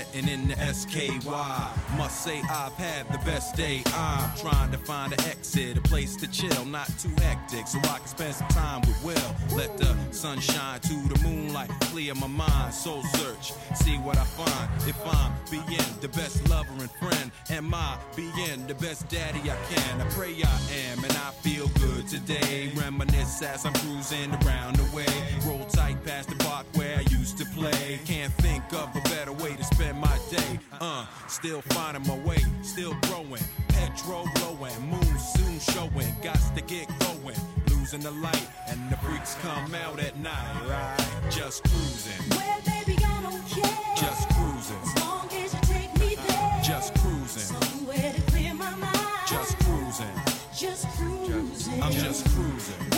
setting 0.00 0.28
in 0.28 0.48
the 0.48 0.56
SKY. 0.56 1.70
Must 1.96 2.24
say 2.24 2.40
I've 2.50 2.72
had 2.74 3.08
the 3.12 3.18
best 3.18 3.56
day. 3.56 3.82
I'm 3.94 4.30
trying 4.36 4.70
to 4.72 4.78
find 4.78 5.12
an 5.12 5.20
exit, 5.20 5.76
a 5.76 5.80
place 5.80 6.16
to 6.16 6.30
chill, 6.30 6.64
not 6.64 6.88
too 6.98 7.12
hectic, 7.18 7.66
so 7.66 7.78
I 7.80 7.98
can 7.98 8.06
spend 8.06 8.34
some 8.34 8.48
time 8.48 8.80
with 8.82 9.04
Will. 9.04 9.56
Let 9.56 9.76
the 9.76 9.94
sunshine 10.12 10.80
to 10.80 10.94
the 11.12 11.20
moonlight, 11.22 11.70
clear 11.92 12.14
my 12.14 12.26
mind, 12.26 12.72
soul 12.72 13.02
search, 13.14 13.52
see 13.74 13.96
what 13.98 14.16
I 14.16 14.24
find. 14.24 14.88
If 14.88 14.98
I'm 15.06 15.32
being 15.50 15.90
the 16.00 16.08
best 16.08 16.48
lover 16.48 16.72
and 16.78 16.90
friend, 16.92 17.30
am 17.50 17.74
I 17.74 17.98
being 18.16 18.66
the 18.66 18.74
best 18.74 19.08
daddy 19.08 19.40
I 19.50 19.56
can? 19.72 20.00
I 20.00 20.08
pray 20.10 20.34
I 20.42 20.58
am, 20.88 21.04
and 21.04 21.12
I 21.12 21.30
feel 21.42 21.68
good 21.80 22.08
today. 22.08 22.72
Reminisce 22.74 23.42
as 23.42 23.66
I'm 23.66 23.74
cruising 23.74 24.32
around 24.44 24.76
the 24.76 24.96
way. 24.96 25.06
Roll 25.46 25.64
tight 25.66 26.02
past 26.04 26.28
the 26.28 26.36
block 26.36 26.66
where 26.74 26.96
I 26.96 27.02
used 27.20 27.36
to 27.38 27.44
play. 27.46 28.00
Can't 28.06 28.32
think 28.34 28.64
of 28.72 28.88
a 28.96 29.00
better 29.10 29.32
way 29.32 29.54
to 29.54 29.64
spend 29.64 29.98
my 30.00 30.18
day. 30.30 30.58
Uh, 30.80 31.04
still 31.28 31.60
finding 31.76 32.06
my 32.08 32.18
way, 32.26 32.38
still 32.62 32.94
growing. 33.02 33.42
Petrol 33.68 34.26
blowing, 34.36 34.74
moon 34.88 35.18
soon 35.36 35.58
showing. 35.60 36.12
Got 36.22 36.40
to 36.56 36.62
get 36.62 36.88
going. 37.00 37.36
Losing 37.70 38.00
the 38.00 38.10
light, 38.10 38.46
and 38.68 38.90
the 38.90 38.96
freaks 38.98 39.34
come 39.42 39.74
out 39.74 40.00
at 40.00 40.18
night. 40.18 40.54
Right? 40.68 41.30
Just 41.30 41.62
cruising, 41.64 42.22
Well, 42.30 42.60
baby, 42.66 42.96
I 43.04 43.22
don't 43.22 43.46
care. 43.48 43.94
just 43.96 44.28
cruising, 44.30 44.82
As 44.82 45.04
long 45.04 45.28
as 45.32 45.52
you 45.54 45.60
take 45.62 45.92
me 46.00 46.14
there. 46.26 46.60
just 46.62 46.94
cruising, 46.96 47.56
Somewhere 47.60 48.12
to 48.14 48.22
clear 48.32 48.54
my 48.54 48.74
mind. 48.76 49.28
just 49.28 49.58
cruising. 49.60 50.16
Just 50.56 50.86
cruising. 50.96 51.82
I'm 51.82 51.92
just 51.92 52.26
cruising. 52.34 52.89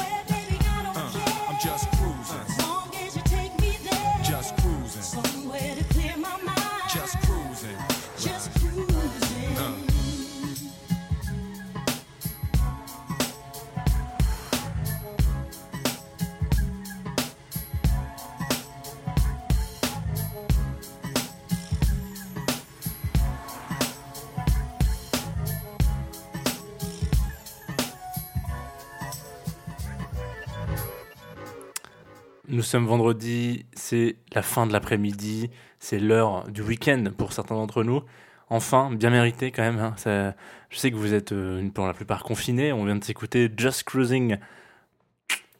Nous 32.52 32.60
sommes 32.62 32.84
vendredi, 32.86 33.64
c'est 33.72 34.16
la 34.34 34.42
fin 34.42 34.66
de 34.66 34.74
l'après-midi, 34.74 35.48
c'est 35.78 35.98
l'heure 35.98 36.46
du 36.50 36.60
week-end 36.60 37.04
pour 37.16 37.32
certains 37.32 37.54
d'entre 37.54 37.82
nous. 37.82 38.02
Enfin, 38.50 38.90
bien 38.92 39.08
mérité 39.08 39.50
quand 39.50 39.62
même. 39.62 39.78
hein. 39.78 40.34
Je 40.68 40.78
sais 40.78 40.90
que 40.90 40.96
vous 40.96 41.14
êtes 41.14 41.32
euh, 41.32 41.66
pour 41.70 41.86
la 41.86 41.94
plupart 41.94 42.22
confinés. 42.22 42.70
On 42.74 42.84
vient 42.84 42.96
de 42.96 43.02
s'écouter 43.04 43.50
Just 43.56 43.84
Cruising 43.84 44.36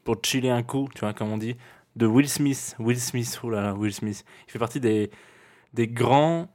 pour 0.05 0.16
chiller 0.22 0.51
un 0.51 0.62
coup, 0.62 0.86
tu 0.95 1.01
vois, 1.01 1.14
comme 1.14 1.32
on 1.32 1.38
dit. 1.38 1.57
de 1.97 2.07
Will 2.07 2.28
Smith. 2.28 2.76
Will 2.78 3.01
Smith, 3.01 3.40
oh 3.43 3.49
Will 3.78 3.95
Smith. 3.95 4.22
Il 4.47 4.51
fait 4.53 4.59
partie 4.59 4.80
des, 4.80 5.11
des 5.72 5.88
grands 5.88 6.49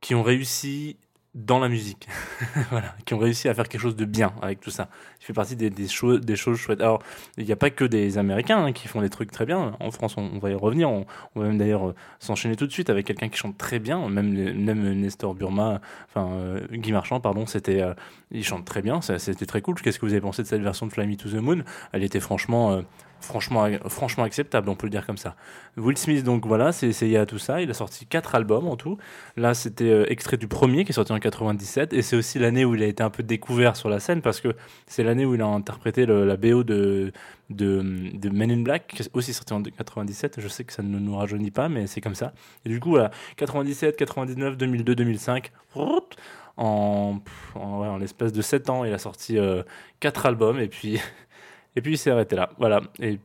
qui 0.00 0.16
ont 0.16 0.24
réussi 0.24 0.96
dans 1.44 1.58
la 1.58 1.68
musique. 1.68 2.08
qui 3.04 3.14
ont 3.14 3.18
réussi 3.18 3.48
à 3.48 3.54
faire 3.54 3.68
quelque 3.68 3.80
chose 3.80 3.96
de 3.96 4.04
bien 4.04 4.32
avec 4.42 4.60
tout 4.60 4.70
ça. 4.70 4.88
Il 5.20 5.24
fait 5.24 5.32
partie 5.32 5.56
des, 5.56 5.70
des, 5.70 5.86
des 6.20 6.36
choses 6.36 6.58
chouettes. 6.58 6.80
Alors, 6.80 7.02
il 7.36 7.44
n'y 7.44 7.52
a 7.52 7.56
pas 7.56 7.70
que 7.70 7.84
des 7.84 8.18
Américains 8.18 8.64
hein, 8.64 8.72
qui 8.72 8.88
font 8.88 9.00
des 9.00 9.10
trucs 9.10 9.30
très 9.30 9.46
bien. 9.46 9.76
En 9.80 9.90
France, 9.90 10.16
on, 10.16 10.38
va 10.38 10.50
y 10.50 10.54
revenir. 10.54 10.90
On, 10.90 11.06
va 11.34 11.46
même 11.46 11.58
d'ailleurs 11.58 11.88
euh, 11.88 11.94
s'enchaîner 12.18 12.56
tout 12.56 12.66
de 12.66 12.72
suite 12.72 12.90
avec 12.90 13.06
quelqu'un 13.06 13.28
qui 13.28 13.38
chante 13.38 13.58
très 13.58 13.78
bien. 13.78 14.08
Même, 14.08 14.32
même 14.32 14.92
Nestor 14.94 15.34
Burma, 15.34 15.80
enfin 16.08 16.30
euh, 16.32 16.60
Guy 16.72 16.92
Marchand, 16.92 17.20
pardon, 17.20 17.46
c'était, 17.46 17.80
euh, 17.80 17.94
il 18.30 18.44
chante 18.44 18.64
très 18.64 18.82
bien. 18.82 19.00
C'était 19.00 19.46
très 19.46 19.60
cool. 19.60 19.76
Qu'est-ce 19.80 19.98
que 19.98 20.06
vous 20.06 20.12
avez 20.12 20.20
pensé 20.20 20.42
de 20.42 20.48
cette 20.48 20.62
version 20.62 20.86
de 20.86 20.92
Fly 20.92 21.06
Me 21.06 21.16
to 21.16 21.28
the 21.28 21.34
Moon? 21.34 21.62
Elle 21.92 22.04
était 22.04 22.20
franchement, 22.20 22.72
euh, 22.72 22.82
franchement, 23.20 23.68
franchement 23.88 24.24
acceptable. 24.24 24.68
On 24.68 24.76
peut 24.76 24.86
le 24.86 24.90
dire 24.90 25.06
comme 25.06 25.16
ça. 25.16 25.36
Will 25.76 25.96
Smith, 25.96 26.24
donc 26.24 26.46
voilà, 26.46 26.72
c'est 26.72 26.88
essayé 26.88 27.16
à 27.16 27.26
tout 27.26 27.38
ça. 27.38 27.60
Il 27.62 27.70
a 27.70 27.74
sorti 27.74 28.06
quatre 28.06 28.34
albums 28.34 28.68
en 28.68 28.76
tout. 28.76 28.98
Là, 29.36 29.54
c'était 29.54 29.84
euh, 29.84 30.10
extrait 30.10 30.36
du 30.36 30.48
premier 30.48 30.84
qui 30.84 30.90
est 30.90 30.94
sorti 30.94 31.12
en 31.12 31.18
97 31.18 31.92
et 31.92 32.02
c'est 32.02 32.16
aussi 32.16 32.38
l'année 32.38 32.64
où 32.64 32.74
il 32.74 32.82
a 32.82 32.86
été 32.86 33.02
un 33.02 33.10
peu 33.10 33.22
découvert 33.22 33.76
sur 33.76 33.88
la 33.88 34.00
scène 34.00 34.22
parce 34.22 34.40
que 34.40 34.54
c'est 34.86 35.02
l'année 35.02 35.24
où 35.24 35.34
il 35.34 35.42
a 35.42 35.46
interprété 35.46 36.06
la 36.06 36.36
BO 36.36 36.64
de, 36.64 37.12
de, 37.50 38.30
Men 38.30 38.50
in 38.50 38.62
Black, 38.62 38.86
qui 38.88 39.02
est 39.02 39.10
aussi 39.12 39.32
sorti 39.32 39.52
en 39.52 39.62
97. 39.62 40.40
Je 40.40 40.48
sais 40.48 40.64
que 40.64 40.72
ça 40.72 40.82
ne 40.82 40.98
nous 40.98 41.16
rajeunit 41.16 41.50
pas, 41.50 41.68
mais 41.68 41.86
c'est 41.86 42.00
comme 42.00 42.14
ça. 42.14 42.32
Et 42.64 42.68
du 42.68 42.80
coup, 42.80 42.90
voilà, 42.90 43.10
97, 43.36 43.96
99, 43.96 44.56
2002, 44.56 44.94
2005, 44.94 45.52
roup, 45.74 46.14
en, 46.56 47.20
en 47.54 47.96
l'espace 47.96 48.32
de 48.32 48.42
7 48.42 48.70
ans, 48.70 48.84
il 48.84 48.92
a 48.92 48.98
sorti 48.98 49.38
euh, 49.38 49.62
quatre 49.98 50.26
albums 50.26 50.58
et 50.58 50.68
puis, 50.68 51.00
et 51.76 51.82
puis 51.82 51.92
il 51.92 51.98
s'est 51.98 52.10
arrêté 52.10 52.36
là. 52.36 52.50
Voilà. 52.58 52.80
Et 53.00 53.18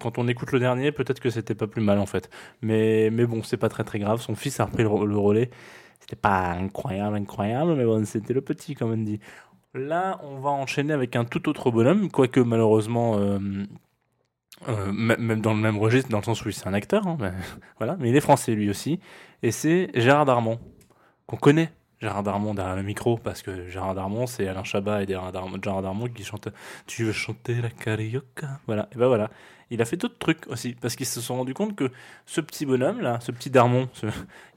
quand 0.00 0.18
on 0.18 0.28
écoute 0.28 0.52
le 0.52 0.58
dernier, 0.58 0.92
peut-être 0.92 1.20
que 1.20 1.30
c'était 1.30 1.54
pas 1.54 1.66
plus 1.66 1.82
mal 1.82 1.98
en 1.98 2.06
fait. 2.06 2.30
Mais, 2.62 3.10
mais 3.10 3.26
bon, 3.26 3.42
c'est 3.42 3.56
pas 3.56 3.68
très 3.68 3.84
très 3.84 3.98
grave. 3.98 4.20
Son 4.20 4.34
fils 4.34 4.60
a 4.60 4.64
repris 4.64 4.82
le, 4.82 4.88
re- 4.88 5.04
le 5.04 5.18
relais. 5.18 5.50
C'était 6.00 6.16
pas 6.16 6.50
incroyable, 6.52 7.16
incroyable, 7.16 7.74
mais 7.74 7.84
bon, 7.84 8.04
c'était 8.04 8.32
le 8.32 8.40
petit, 8.40 8.74
comme 8.74 8.90
on 8.92 8.96
dit. 8.96 9.20
Là, 9.74 10.18
on 10.24 10.40
va 10.40 10.50
enchaîner 10.50 10.92
avec 10.92 11.14
un 11.14 11.24
tout 11.24 11.48
autre 11.48 11.70
bonhomme, 11.70 12.10
quoique 12.10 12.40
malheureusement, 12.40 13.18
euh, 13.18 13.38
euh, 14.68 14.92
même 14.92 15.40
dans 15.40 15.52
le 15.54 15.60
même 15.60 15.78
registre, 15.78 16.10
dans 16.10 16.18
le 16.18 16.24
sens 16.24 16.44
où 16.44 16.50
c'est 16.50 16.66
un 16.66 16.74
acteur, 16.74 17.06
hein, 17.06 17.16
mais, 17.20 17.30
voilà, 17.78 17.96
mais 18.00 18.08
il 18.08 18.16
est 18.16 18.20
français 18.20 18.52
lui 18.54 18.68
aussi, 18.68 18.98
et 19.42 19.52
c'est 19.52 19.90
Gérard 19.94 20.24
Darmon, 20.24 20.58
qu'on 21.26 21.36
connaît. 21.36 21.70
Gérard 22.00 22.22
Darmon 22.22 22.54
derrière 22.54 22.76
le 22.76 22.82
micro, 22.82 23.18
parce 23.18 23.42
que 23.42 23.68
Gérard 23.68 23.94
Darmon, 23.94 24.26
c'est 24.26 24.48
Alain 24.48 24.64
Chabat 24.64 25.02
et 25.02 25.06
Gérard 25.06 25.32
Darmon, 25.32 26.08
qui 26.08 26.24
chante 26.24 26.48
Tu 26.86 27.04
veux 27.04 27.12
chanter 27.12 27.60
la 27.60 27.68
carioca? 27.68 28.60
Voilà, 28.66 28.88
et 28.92 28.96
ben 28.96 29.06
voilà. 29.06 29.30
Il 29.70 29.80
a 29.82 29.84
fait 29.84 29.96
d'autres 29.96 30.18
trucs 30.18 30.46
aussi, 30.48 30.74
parce 30.80 30.96
qu'ils 30.96 31.06
se 31.06 31.20
sont 31.20 31.36
rendus 31.36 31.54
compte 31.54 31.76
que 31.76 31.90
ce 32.26 32.40
petit 32.40 32.66
bonhomme 32.66 33.00
là, 33.00 33.20
ce 33.20 33.30
petit 33.30 33.50
Darmon, 33.50 33.88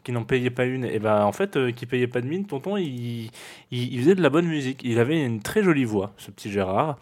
qui 0.04 0.12
n'en 0.14 0.24
payait 0.24 0.50
pas 0.50 0.66
une, 0.66 0.86
et 0.86 1.00
ben 1.00 1.24
en 1.24 1.34
fait, 1.34 1.58
euh, 1.58 1.72
qui 1.72 1.86
payait 1.86 2.08
pas 2.08 2.22
de 2.22 2.28
mine, 2.28 2.46
tonton, 2.46 2.78
il, 2.78 3.30
il, 3.72 4.00
faisait 4.00 4.16
de 4.16 4.22
la 4.22 4.30
bonne 4.30 4.48
musique. 4.48 4.82
Il 4.84 4.98
avait 4.98 5.24
une 5.24 5.42
très 5.42 5.64
jolie 5.64 5.86
voix, 5.86 6.14
ce 6.18 6.32
petit 6.32 6.50
Gérard, 6.50 6.98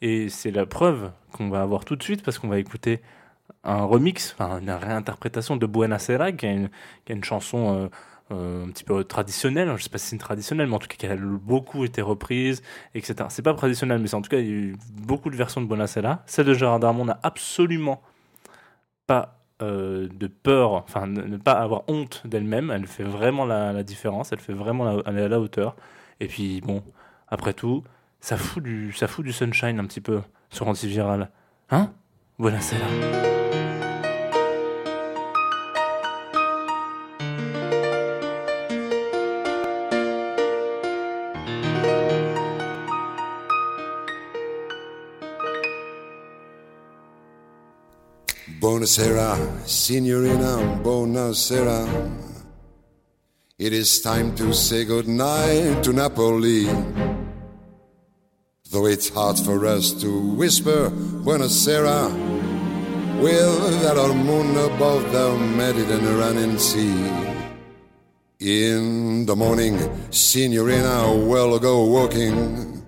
et 0.00 0.30
c'est 0.30 0.50
la 0.50 0.64
preuve 0.64 1.12
qu'on 1.32 1.50
va 1.50 1.60
avoir 1.60 1.84
tout 1.84 1.96
de 1.96 2.02
suite, 2.02 2.22
parce 2.22 2.38
qu'on 2.38 2.48
va 2.48 2.58
écouter 2.58 3.02
un 3.62 3.84
remix, 3.84 4.34
enfin 4.38 4.58
une 4.60 4.70
réinterprétation 4.70 5.56
de 5.56 5.66
Buena 5.66 5.98
Sera, 5.98 6.32
qui 6.32 6.46
est 6.46 6.68
une, 7.08 7.24
chanson 7.24 7.76
euh, 7.76 7.88
un 8.32 8.70
petit 8.70 8.84
peu 8.84 9.04
traditionnelle. 9.04 9.72
Je 9.76 9.82
sais 9.82 9.90
pas 9.90 9.98
si 9.98 10.08
c'est 10.08 10.18
traditionnelle, 10.18 10.68
mais 10.68 10.74
en 10.74 10.78
tout 10.78 10.88
cas 10.88 10.96
qui 10.96 11.06
a 11.06 11.16
beaucoup 11.16 11.84
été 11.84 12.02
reprise, 12.02 12.62
etc. 12.94 13.26
C'est 13.28 13.42
pas 13.42 13.54
traditionnel, 13.54 14.00
mais 14.00 14.14
en 14.14 14.22
tout 14.22 14.30
cas 14.30 14.38
il 14.38 14.46
y 14.46 14.48
a 14.48 14.52
eu 14.52 14.76
beaucoup 14.92 15.30
de 15.30 15.36
versions 15.36 15.60
de 15.60 15.86
Sera. 15.86 16.22
Celle 16.26 16.46
de 16.46 16.54
Gérard 16.54 16.80
Darmon 16.80 17.04
n'a 17.04 17.18
absolument 17.22 18.02
pas 19.06 19.38
euh, 19.62 20.08
de 20.12 20.26
peur, 20.26 20.72
enfin 20.72 21.06
ne, 21.06 21.22
ne 21.22 21.36
pas 21.36 21.52
avoir 21.52 21.82
honte 21.88 22.22
d'elle-même. 22.24 22.70
Elle 22.70 22.86
fait 22.86 23.04
vraiment 23.04 23.44
la, 23.44 23.82
différence, 23.82 24.32
elle 24.32 24.40
fait 24.40 24.54
vraiment 24.54 25.02
elle 25.06 25.18
est 25.18 25.22
à 25.22 25.28
la 25.28 25.40
hauteur. 25.40 25.76
Et 26.20 26.26
puis 26.26 26.60
bon, 26.60 26.82
après 27.28 27.52
tout, 27.52 27.84
ça 28.20 28.36
fout 28.36 28.62
du, 28.62 28.92
ça 28.92 29.06
fout 29.08 29.24
du 29.24 29.32
sunshine 29.32 29.78
un 29.78 29.86
petit 29.86 30.00
peu 30.00 30.22
sur 30.50 30.68
antiviral, 30.68 31.30
hein? 31.70 31.92
Buena 32.38 32.60
Buonasera, 48.82 49.38
signorina, 49.64 50.82
buonasera. 50.82 51.86
It 53.56 53.72
is 53.72 54.00
time 54.00 54.34
to 54.34 54.52
say 54.52 54.84
goodnight 54.84 55.84
to 55.84 55.92
Napoli. 55.92 56.64
Though 58.72 58.86
it's 58.86 59.08
hard 59.08 59.38
for 59.38 59.64
us 59.66 59.92
to 60.02 60.34
whisper 60.34 60.90
Buonasera 60.90 62.10
with 63.22 63.96
old 63.96 64.16
moon 64.16 64.50
above 64.56 65.12
the 65.12 65.38
Mediterranean 65.38 66.58
Sea. 66.58 67.38
In 68.40 69.26
the 69.26 69.36
morning, 69.36 69.78
signorina 70.10 71.06
will 71.14 71.56
go 71.60 71.84
walking. 71.84 72.82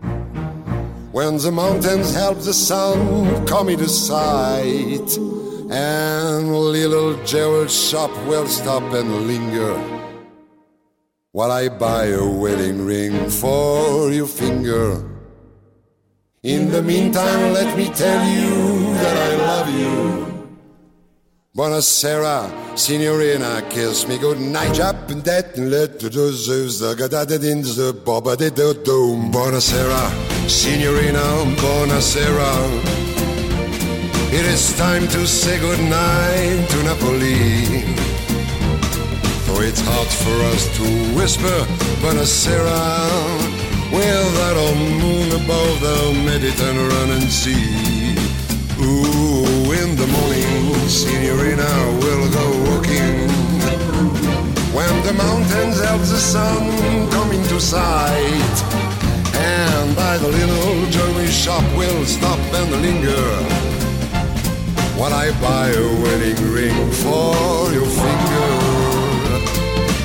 When 1.12 1.38
the 1.38 1.52
mountains 1.52 2.12
help 2.12 2.40
the 2.40 2.52
sun 2.52 3.46
come 3.46 3.68
into 3.68 3.88
sight, 3.88 5.33
and 5.74 6.54
little 6.54 7.16
jewel 7.24 7.66
shop 7.66 8.10
will 8.28 8.46
stop 8.46 8.82
and 8.92 9.26
linger, 9.26 9.74
while 11.32 11.50
I 11.50 11.68
buy 11.68 12.06
a 12.14 12.24
wedding 12.24 12.86
ring 12.86 13.28
for 13.28 14.12
your 14.12 14.28
finger. 14.28 15.02
In 16.44 16.70
the 16.70 16.82
meantime, 16.82 17.52
let 17.52 17.76
me 17.76 17.86
tell 17.88 18.22
you 18.28 18.94
that 19.02 19.16
I 19.16 19.30
love 19.50 19.68
you. 19.80 20.24
Buonasera, 21.56 22.78
signorina, 22.78 23.62
kiss 23.68 24.06
me 24.06 24.18
good 24.18 24.40
night. 24.40 24.74
Jump 24.74 25.08
and 25.10 25.24
that 25.24 25.56
and 25.56 25.70
let 25.70 25.98
the 25.98 26.08
doozes, 26.08 26.80
the 26.80 26.94
gadadins, 26.94 27.76
the 27.76 27.92
boba 27.92 28.36
de 28.36 28.50
do 28.50 28.74
doom. 28.74 29.32
Buonasera, 29.32 30.02
signorina, 30.48 31.22
buonasera. 31.56 33.13
It 34.36 34.46
is 34.46 34.76
time 34.76 35.06
to 35.14 35.28
say 35.28 35.60
goodnight 35.60 36.68
to 36.70 36.82
Napoli. 36.82 37.86
Though 39.46 39.62
it's 39.62 39.80
hard 39.80 40.08
for 40.08 40.36
us 40.50 40.66
to 40.76 40.86
whisper, 41.14 41.56
Buonasera, 42.02 42.82
with 43.94 44.28
that 44.40 44.56
old 44.58 44.80
moon 45.02 45.28
above 45.38 45.74
the 45.86 45.98
Mediterranean 46.26 47.30
Sea. 47.30 48.18
Ooh, 48.82 49.70
in 49.70 49.94
the 49.94 50.08
morning, 50.10 50.88
Signorina 50.88 51.70
will 52.02 52.26
go 52.34 52.46
walking. 52.66 53.30
When 54.74 54.94
the 55.06 55.12
mountains 55.12 55.78
help 55.80 56.00
the 56.00 56.18
sun 56.18 57.08
come 57.10 57.30
into 57.30 57.60
sight, 57.60 58.56
and 59.32 59.94
by 59.94 60.18
the 60.18 60.26
little 60.26 60.90
jewelry 60.90 61.28
shop 61.30 61.62
we'll 61.78 62.04
stop 62.04 62.40
and 62.52 62.82
linger. 62.82 63.83
While 64.96 65.12
I 65.12 65.30
buy 65.40 65.70
a 65.70 66.02
wedding 66.02 66.52
ring 66.52 66.90
for 66.92 67.72
your 67.72 67.84
finger. 67.84 68.74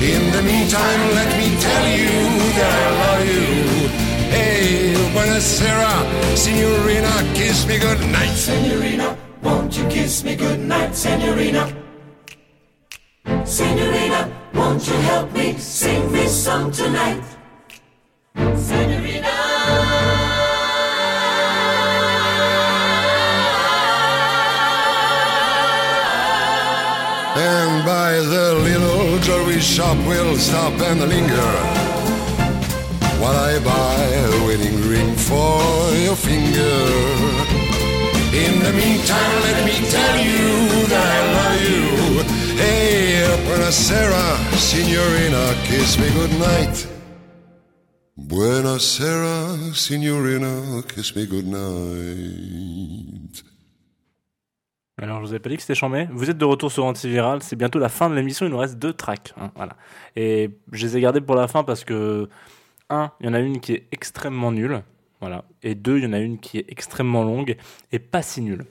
In 0.02 0.32
the 0.32 0.42
meantime, 0.42 1.00
let 1.14 1.30
me 1.38 1.56
tell 1.60 1.86
you 1.96 2.10
that 2.58 2.72
I 2.80 2.90
love 3.00 3.24
you. 3.28 3.88
Hey, 4.34 4.94
buonasera, 5.14 5.92
signorina, 6.36 7.12
kiss 7.34 7.66
me 7.66 7.78
good 7.78 8.00
night. 8.10 8.34
Senorina, 8.34 9.16
won't 9.42 9.76
you 9.78 9.86
kiss 9.88 10.24
me 10.24 10.34
goodnight, 10.34 10.94
Senorina? 10.94 11.72
Senorina, 13.44 14.28
won't 14.54 14.86
you 14.88 14.94
help 14.94 15.32
me 15.32 15.56
sing 15.58 16.10
this 16.10 16.44
song 16.44 16.72
tonight? 16.72 17.22
Senorina. 18.34 19.19
And 27.42 27.86
by 27.86 28.12
the 28.34 28.54
little 28.68 29.18
jewelry 29.20 29.60
shop, 29.60 29.96
we'll 30.06 30.36
stop 30.36 30.74
and 30.88 31.00
linger. 31.00 31.52
While 33.20 33.38
I 33.50 33.58
buy 33.64 34.02
a 34.28 34.30
wedding 34.46 34.80
ring 34.90 35.14
for 35.16 35.56
your 36.04 36.16
finger. 36.16 36.76
In 38.44 38.54
the 38.66 38.72
meantime, 38.82 39.36
let 39.46 39.58
me 39.64 39.76
tell 39.96 40.16
you 40.28 40.42
that 40.92 41.06
I 41.16 41.20
love 41.38 41.60
you. 41.70 41.84
Hey, 42.60 43.24
buonasera, 43.46 44.26
signorina, 44.58 45.42
kiss 45.64 45.98
me 45.98 46.08
goodnight. 46.18 46.76
Buonasera, 48.18 49.74
signorina, 49.74 50.82
kiss 50.88 51.16
me 51.16 51.24
goodnight. 51.24 52.70
Alors, 55.02 55.16
je 55.18 55.22
vous 55.22 55.30
avais 55.30 55.38
pas 55.38 55.48
dit 55.48 55.56
que 55.56 55.62
c'était 55.62 55.74
chambé. 55.74 56.06
Vous 56.12 56.28
êtes 56.28 56.36
de 56.36 56.44
retour 56.44 56.70
sur 56.70 56.84
Antiviral. 56.84 57.42
C'est 57.42 57.56
bientôt 57.56 57.78
la 57.78 57.88
fin 57.88 58.10
de 58.10 58.14
l'émission. 58.14 58.44
Il 58.46 58.50
nous 58.50 58.58
reste 58.58 58.78
deux 58.78 58.92
tracks. 58.92 59.32
hein, 59.40 59.50
voilà. 59.56 59.76
Et 60.14 60.50
je 60.72 60.86
les 60.86 60.96
ai 60.96 61.00
gardés 61.00 61.20
pour 61.20 61.36
la 61.36 61.48
fin 61.48 61.64
parce 61.64 61.84
que, 61.84 62.28
un, 62.90 63.10
il 63.20 63.26
y 63.26 63.28
en 63.28 63.34
a 63.34 63.40
une 63.40 63.60
qui 63.60 63.72
est 63.72 63.86
extrêmement 63.92 64.52
nulle. 64.52 64.82
Voilà. 65.20 65.44
Et 65.62 65.74
deux, 65.74 65.98
il 65.98 66.04
y 66.04 66.06
en 66.06 66.12
a 66.12 66.18
une 66.18 66.38
qui 66.38 66.58
est 66.58 66.66
extrêmement 66.68 67.24
longue 67.24 67.56
et 67.92 67.98
pas 67.98 68.22
si 68.22 68.42
nulle. 68.42 68.66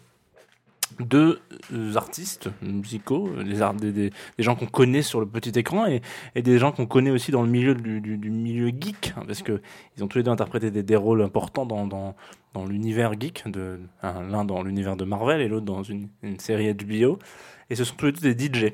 Deux 1.00 1.40
euh, 1.74 1.96
artistes 1.96 2.50
musicaux, 2.62 3.30
des, 3.44 4.12
gens 4.40 4.56
qu'on 4.56 4.66
connaît 4.66 5.02
sur 5.02 5.20
le 5.20 5.26
petit 5.26 5.58
écran 5.58 5.86
et, 5.86 6.02
des 6.42 6.58
gens 6.58 6.72
qu'on 6.72 6.86
connaît 6.86 7.12
aussi 7.12 7.32
dans 7.32 7.44
le 7.44 7.50
milieu 7.50 7.76
du, 7.76 8.30
milieu 8.30 8.70
geek, 8.70 9.14
hein, 9.16 9.24
parce 9.26 9.42
que 9.42 9.62
ils 9.96 10.04
ont 10.04 10.08
tous 10.08 10.18
les 10.18 10.24
deux 10.24 10.32
interprété 10.32 10.72
des, 10.72 10.96
rôles 10.96 11.22
importants 11.22 11.66
dans, 11.66 11.86
dans, 11.86 12.66
l'univers 12.66 13.14
geek, 13.20 13.44
l'un 14.02 14.46
dans 14.46 14.64
l'univers 14.64 14.96
de 14.96 15.06
Marvel 15.06 15.42
et 15.42 15.48
l'autre 15.48 15.66
dans 15.66 15.84
une, 15.84 16.10
une 16.24 16.40
série 16.40 16.74
HBO. 16.74 17.20
Et 17.70 17.76
ce 17.76 17.84
sont 17.84 17.96
tous 17.96 18.08
les 18.08 18.12
deux 18.12 18.34
des 18.34 18.46
DJ. 18.46 18.74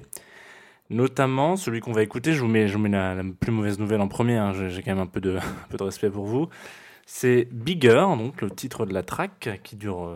Notamment 0.90 1.56
celui 1.56 1.80
qu'on 1.80 1.94
va 1.94 2.04
écouter, 2.04 2.34
je 2.34 2.42
vous 2.42 2.48
mets, 2.48 2.68
la, 2.68 3.16
plus 3.40 3.52
mauvaise 3.52 3.80
nouvelle 3.80 4.02
en 4.02 4.08
premier, 4.08 4.38
hein, 4.38 4.54
j'ai 4.54 4.84
quand 4.84 4.92
même 4.92 5.04
un 5.04 5.08
peu, 5.08 5.20
de, 5.20 5.38
un 5.38 5.68
peu 5.70 5.78
de 5.78 5.84
respect 5.84 6.10
pour 6.10 6.26
vous. 6.26 6.48
C'est 7.08 7.48
Bigger, 7.52 8.06
donc 8.18 8.42
le 8.42 8.50
titre 8.50 8.86
de 8.88 8.94
la 8.94 9.04
track, 9.04 9.60
qui 9.64 9.76
dure 9.76 10.16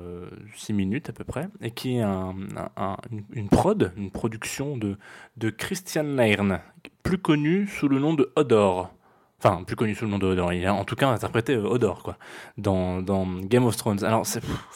6 0.55 0.73
minutes 0.73 1.09
à 1.09 1.13
peu 1.13 1.23
près, 1.23 1.47
et 1.61 1.69
qui 1.71 1.97
est 1.97 2.01
un- 2.01 2.35
un- 2.57 2.69
un- 2.77 2.97
une, 3.33 3.47
prod, 3.47 3.93
une 3.95 4.09
production 4.09 4.75
de, 4.75 4.97
de 5.37 5.49
Christian 5.51 6.03
Nairn, 6.03 6.59
plus 7.03 7.19
connu 7.19 7.67
sous 7.67 7.87
le 7.87 7.99
nom 7.99 8.15
de 8.15 8.31
Odor. 8.35 8.91
Enfin, 9.41 9.63
plus 9.63 9.77
connu 9.77 9.95
sous 9.95 10.03
le 10.03 10.11
nom 10.11 10.19
de 10.19 10.25
Odor. 10.25 10.51
Il 10.51 10.65
a 10.65 10.73
en 10.73 10.83
tout 10.83 10.95
cas 10.97 11.07
interprété 11.07 11.53
euh, 11.55 11.63
Odor, 11.63 12.03
quoi, 12.03 12.17
dans, 12.57 13.01
Game 13.43 13.63
of 13.65 13.77
Thrones. 13.77 14.03
Alors, 14.03 14.25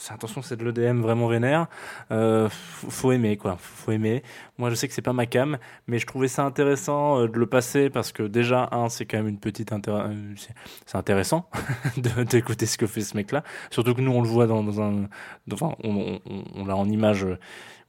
attention, 0.08 0.40
c'est 0.40 0.56
de 0.56 0.64
l'EDM 0.64 1.02
vraiment 1.02 1.26
vénère. 1.28 1.66
Euh, 2.12 2.48
faut 2.48 3.12
aimer, 3.12 3.36
quoi. 3.36 3.56
Faut 3.58 3.90
aimer. 3.92 4.22
Moi, 4.56 4.70
je 4.70 4.76
sais 4.76 4.86
que 4.86 4.94
c'est 4.94 5.02
pas 5.02 5.12
ma 5.12 5.26
cam, 5.26 5.58
mais 5.88 5.98
je 5.98 6.06
trouvais 6.06 6.28
ça 6.28 6.44
intéressant 6.44 7.20
euh, 7.20 7.28
de 7.28 7.38
le 7.38 7.46
passer 7.46 7.90
parce 7.90 8.12
que 8.12 8.22
déjà, 8.22 8.68
un, 8.70 8.88
c'est 8.88 9.04
quand 9.04 9.16
même 9.16 9.26
une 9.28 9.40
petite 9.40 9.72
euh, 9.88 10.14
c'est- 10.36 10.96
intéressant 10.96 11.48
d'écouter 12.30 12.66
ce 12.66 12.78
que 12.78 12.86
fait 12.86 13.00
ce 13.00 13.16
mec-là. 13.16 13.42
Surtout 13.70 13.94
que 13.94 14.00
nous, 14.00 14.12
on 14.12 14.22
le 14.22 14.28
voit 14.28 14.46
dans, 14.46 14.80
un, 14.80 15.08
enfin, 15.52 15.74
on, 15.82 16.20
l'a 16.66 16.76
en 16.76 16.88
image 16.88 17.24
euh, 17.24 17.36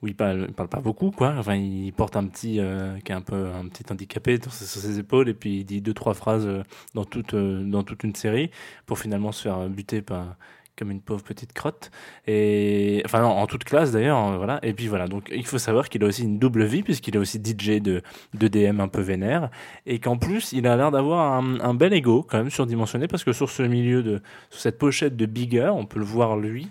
où 0.02 0.08
il 0.08 0.16
parle, 0.16 0.46
il 0.48 0.54
parle 0.56 0.70
pas 0.70 0.82
beaucoup, 0.82 1.12
quoi. 1.12 1.36
Enfin, 1.38 1.54
il 1.56 1.94
porte 1.94 2.16
un 2.16 2.26
petit, 2.26 2.60
qui 3.04 3.12
est 3.12 3.16
un 3.16 3.22
peu 3.22 3.48
un 3.54 3.68
petit 3.68 3.84
handicapé 3.92 4.40
sur 4.42 4.52
ses, 4.52 4.66
sur 4.66 4.82
ses 4.82 5.00
épaules 5.00 5.30
et 5.30 5.34
puis 5.36 5.60
il 5.60 5.66
dit 5.66 5.82
deux 5.82 5.94
trois 5.94 6.14
phrases 6.16 6.48
dans 6.96 7.06
toute, 7.06 7.36
dans 7.36 7.84
toute 7.84 8.04
une 8.04 8.16
série 8.16 8.50
pour 8.86 9.00
finalement 9.00 9.32
se 9.32 9.44
faire 9.44 9.70
buter 9.70 10.02
par 10.02 10.36
comme 10.78 10.92
une 10.92 11.02
pauvre 11.02 11.24
petite 11.24 11.54
crotte. 11.54 11.92
Et 12.28 13.02
enfin 13.06 13.22
non, 13.22 13.30
en 13.30 13.48
toute 13.48 13.64
classe 13.64 13.92
d'ailleurs 13.92 14.18
hein, 14.18 14.38
voilà. 14.38 14.60
Et 14.64 14.74
puis 14.74 14.88
voilà. 14.88 15.08
Donc 15.08 15.30
il 15.34 15.46
faut 15.46 15.58
savoir 15.58 15.90
qu'il 15.90 16.04
a 16.04 16.08
aussi 16.08 16.24
une 16.24 16.40
double 16.40 16.66
vie 16.66 16.84
puisqu'il 16.84 17.16
est 17.16 17.20
aussi 17.20 17.40
DJ 17.40 17.82
de 17.82 18.02
de 18.34 18.48
DM 18.48 18.80
un 18.80 18.88
peu 18.88 19.02
vénère. 19.02 19.50
Et 19.86 20.00
qu'en 20.00 20.18
plus 20.18 20.52
il 20.52 20.68
a 20.68 20.76
l'air 20.76 20.92
d'avoir 20.92 21.34
un, 21.34 21.74
bel 21.74 21.94
ego 21.94 22.26
quand 22.28 22.38
même 22.38 22.50
surdimensionné 22.50 23.08
parce 23.08 23.24
que 23.24 23.34
sur 23.34 23.50
ce 23.50 23.64
milieu 23.64 24.04
de 24.04 24.22
sur 24.50 24.62
cette 24.62 24.78
pochette 24.78 25.16
de 25.16 25.26
Bigger 25.26 25.72
on 25.74 25.86
peut 25.86 26.00
le 26.00 26.06
voir 26.06 26.38
lui 26.38 26.70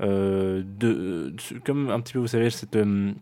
euh, 0.00 0.62
de- 0.64 1.34
comme 1.64 1.90
un 1.90 2.00
petit 2.00 2.14
peu 2.14 2.18
vous 2.18 2.26
savez 2.26 2.50
cette 2.50 2.76
euh, 2.76 3.12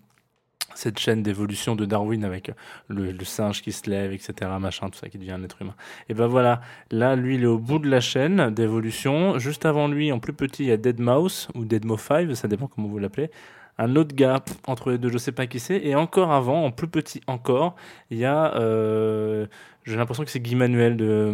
cette 0.74 0.98
chaîne 0.98 1.22
d'évolution 1.22 1.76
de 1.76 1.84
Darwin 1.84 2.24
avec 2.24 2.52
le, 2.88 3.12
le 3.12 3.24
singe 3.24 3.62
qui 3.62 3.72
se 3.72 3.88
lève, 3.88 4.12
etc., 4.12 4.50
machin, 4.58 4.88
tout 4.88 4.98
ça 4.98 5.08
qui 5.08 5.18
devient 5.18 5.32
un 5.32 5.44
être 5.44 5.60
humain. 5.60 5.74
Et 6.08 6.14
ben 6.14 6.26
voilà, 6.26 6.60
là, 6.90 7.16
lui, 7.16 7.36
il 7.36 7.42
est 7.42 7.46
au 7.46 7.58
bout 7.58 7.78
de 7.78 7.88
la 7.88 8.00
chaîne 8.00 8.50
d'évolution. 8.50 9.38
Juste 9.38 9.66
avant 9.66 9.88
lui, 9.88 10.12
en 10.12 10.18
plus 10.18 10.32
petit, 10.32 10.64
il 10.64 10.68
y 10.68 10.72
a 10.72 10.76
Dead 10.76 11.00
Mouse 11.00 11.48
ou 11.54 11.64
Dead 11.64 11.84
Mo 11.84 11.96
5, 11.96 12.34
ça 12.34 12.48
dépend 12.48 12.66
comment 12.66 12.88
vous 12.88 12.98
l'appelez. 12.98 13.30
Un 13.78 13.96
autre 13.96 14.14
gars 14.14 14.44
entre 14.66 14.90
les 14.90 14.98
deux, 14.98 15.08
je 15.08 15.16
sais 15.16 15.32
pas 15.32 15.46
qui 15.46 15.58
c'est. 15.58 15.78
Et 15.78 15.94
encore 15.94 16.32
avant, 16.32 16.64
en 16.64 16.70
plus 16.70 16.88
petit 16.88 17.22
encore, 17.26 17.76
il 18.10 18.18
y 18.18 18.26
a, 18.26 18.54
euh, 18.56 19.46
j'ai 19.84 19.96
l'impression 19.96 20.22
que 20.22 20.30
c'est 20.30 20.40
Guy 20.40 20.54
Manuel 20.54 20.98
de, 20.98 21.32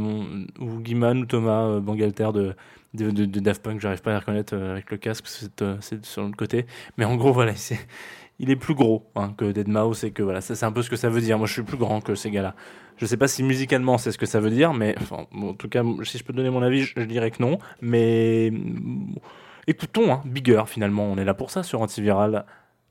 ou 0.60 0.78
Guy 0.78 0.94
Man 0.94 1.18
ou 1.22 1.26
Thomas 1.26 1.64
euh, 1.64 1.80
Bangalter 1.80 2.28
de, 2.32 2.54
de, 2.94 3.10
de, 3.10 3.24
de 3.24 3.40
Daft 3.40 3.62
Punk. 3.64 3.80
J'arrive 3.80 4.00
pas 4.00 4.10
à 4.10 4.14
les 4.14 4.20
reconnaître 4.20 4.54
euh, 4.54 4.72
avec 4.72 4.92
le 4.92 4.96
casque, 4.96 5.26
c'est 5.26 6.04
sur 6.04 6.22
l'autre 6.22 6.36
côté. 6.36 6.66
Mais 6.98 7.04
en 7.04 7.16
gros, 7.16 7.32
voilà, 7.32 7.54
il 8.38 8.50
est 8.50 8.56
plus 8.56 8.74
gros 8.74 9.10
hein, 9.14 9.32
que 9.36 9.46
Deadmau5 9.46 10.06
et 10.06 10.10
que 10.10 10.22
voilà, 10.22 10.40
c'est 10.40 10.62
un 10.64 10.72
peu 10.72 10.82
ce 10.82 10.90
que 10.90 10.96
ça 10.96 11.08
veut 11.08 11.20
dire. 11.20 11.38
Moi 11.38 11.46
je 11.46 11.52
suis 11.52 11.62
plus 11.62 11.76
grand 11.76 12.00
que 12.00 12.14
ces 12.14 12.30
gars-là. 12.30 12.54
Je 12.96 13.06
sais 13.06 13.16
pas 13.16 13.28
si 13.28 13.42
musicalement 13.42 13.98
c'est 13.98 14.12
ce 14.12 14.18
que 14.18 14.26
ça 14.26 14.40
veut 14.40 14.50
dire, 14.50 14.72
mais 14.72 14.94
en 15.10 15.54
tout 15.54 15.68
cas, 15.68 15.82
si 16.04 16.18
je 16.18 16.24
peux 16.24 16.32
donner 16.32 16.50
mon 16.50 16.62
avis, 16.62 16.82
je, 16.82 16.94
je 16.96 17.04
dirais 17.04 17.30
que 17.30 17.42
non. 17.42 17.58
Mais 17.80 18.50
mm, 18.50 19.14
écoutons, 19.66 20.12
hein, 20.12 20.22
Bigger 20.24 20.62
finalement, 20.66 21.04
on 21.04 21.16
est 21.16 21.24
là 21.24 21.34
pour 21.34 21.50
ça 21.50 21.62
sur 21.62 21.80
Antiviral 21.82 22.44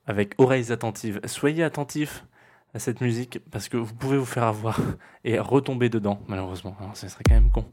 avec 0.08 0.34
oreilles 0.38 0.72
attentives. 0.72 1.20
Soyez 1.26 1.64
attentifs 1.64 2.26
à 2.74 2.80
cette 2.80 3.02
musique 3.02 3.40
parce 3.52 3.70
que 3.70 3.78
vous 3.78 3.94
pouvez 3.94 4.18
vous 4.18 4.26
faire 4.26 4.44
avoir 4.44 4.80
et 5.24 5.40
retomber 5.40 5.90
dedans, 5.90 6.20
malheureusement. 6.28 6.76
Alors, 6.80 6.96
ce 6.96 7.08
serait 7.08 7.24
quand 7.28 7.36
même 7.36 7.50
con. 7.50 7.66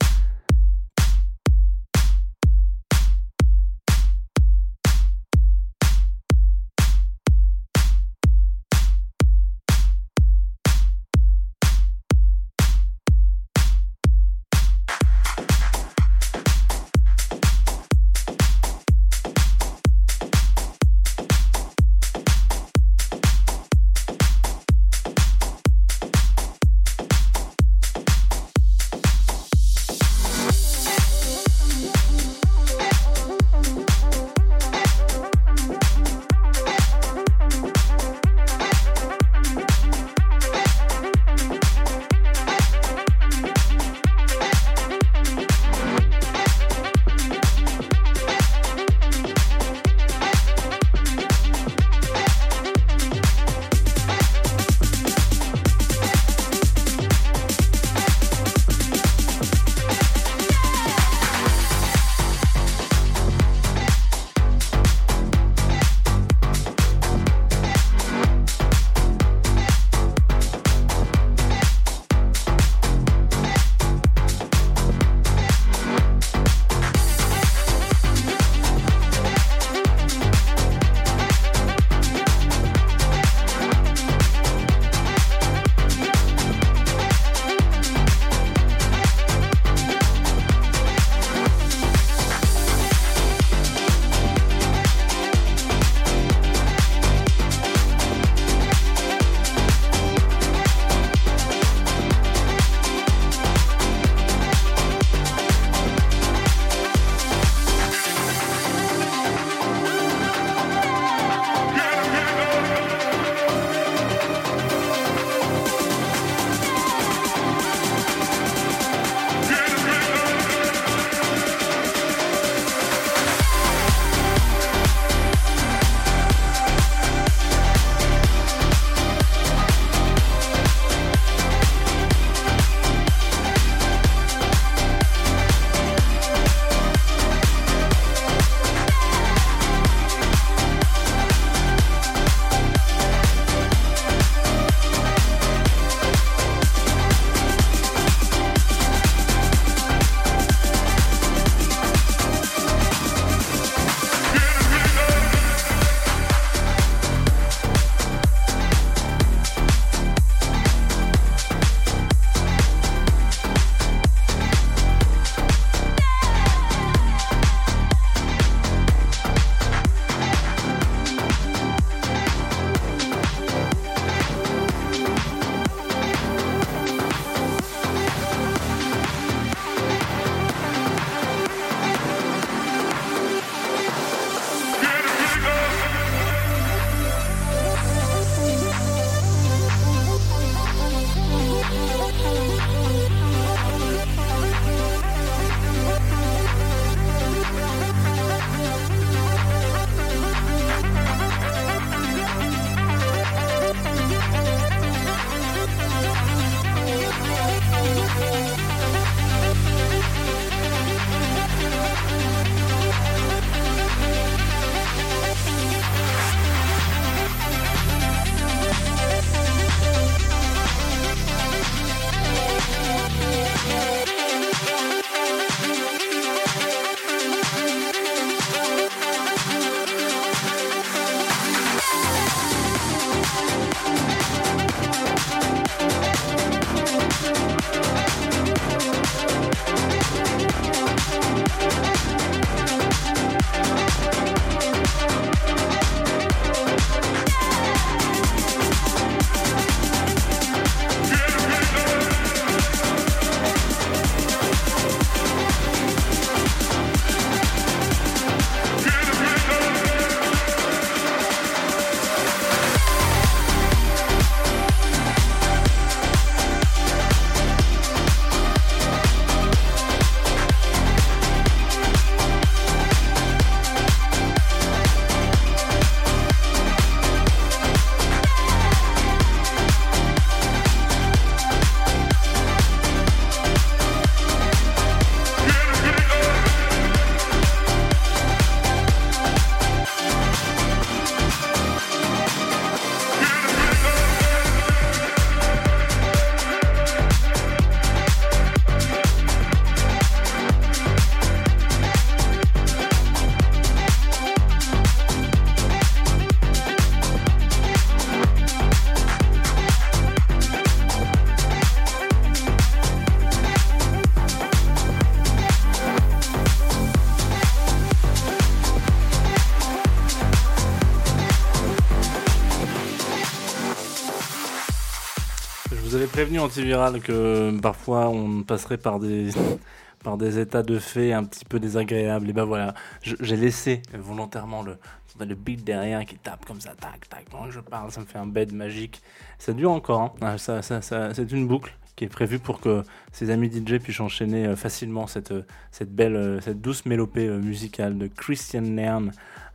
Antiviral 326.39 327.01
que 327.01 327.59
parfois 327.61 328.09
on 328.09 328.43
passerait 328.43 328.79
par 328.79 328.99
des 329.01 329.31
par 330.05 330.17
des 330.17 330.39
états 330.39 330.63
de 330.63 330.79
fait 330.79 331.13
un 331.13 331.25
petit 331.25 331.45
peu 331.45 331.61
désagréables. 331.61 332.29
Et 332.31 332.33
ben 332.33 332.45
voilà, 332.45 332.75
j'ai 333.03 333.37
laissé 333.37 333.83
volontairement 333.95 334.63
le 334.63 334.77
le 335.21 335.35
beat 335.35 335.63
derrière 335.65 336.05
qui 336.05 336.17
tape 336.17 336.45
comme 336.45 336.61
ça, 336.61 336.71
tac 336.75 337.09
tac. 337.09 337.25
Pendant 337.31 337.45
que 337.47 337.53
je 337.53 337.61
parle, 337.61 337.91
ça 337.91 338.01
me 338.01 338.07
fait 338.07 338.19
un 338.19 338.27
bed 338.27 338.53
magique. 338.53 339.03
Ça 339.39 339.53
dure 339.53 339.71
encore. 339.71 340.01
hein. 340.01 340.13
Ah, 340.21 340.39
ça, 340.39 340.63
ça, 340.63 340.81
c'est 341.15 341.31
une 341.33 341.47
boucle 341.47 341.75
qui 341.97 342.05
est 342.05 342.09
prévue 342.09 342.39
pour 342.39 342.61
que 342.61 342.83
ses 343.13 343.31
amis 343.31 343.51
DJ 343.51 343.79
puissent 343.79 344.01
enchaîner 344.01 344.47
euh, 344.47 344.57
facilement 344.57 345.07
cette 345.07 345.33
euh, 345.33 345.43
cette 345.71 345.95
belle 345.95 346.17
euh, 346.17 346.41
cette 346.41 346.61
douce 346.61 346.87
mélopée 346.87 347.29
musicale 347.29 347.99
de 347.99 348.07
Christian 348.07 348.63
Nairn, 348.63 349.13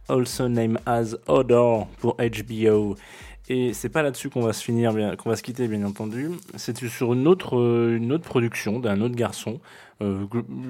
also 0.07 0.47
named 0.47 0.79
as 0.85 1.15
Odor 1.27 1.87
pour 1.99 2.15
HBO. 2.17 2.95
Et 3.49 3.73
c'est 3.73 3.89
pas 3.89 4.01
là-dessus 4.01 4.29
qu'on 4.29 4.41
va 4.41 4.51
se 4.51 4.63
finir, 4.63 4.93
qu'on 5.17 5.29
va 5.29 5.37
se 5.37 5.43
quitter, 5.43 5.67
bien 5.67 5.83
entendu. 5.85 6.31
C'est 6.55 6.77
sur 6.87 7.13
une 7.13 7.27
autre, 7.27 7.57
euh, 7.57 7.95
une 7.95 8.11
autre 8.11 8.25
production 8.25 8.79
d'un 8.79 8.99
autre 8.99 9.15
garçon. 9.15 9.61
Euh, 10.01 10.25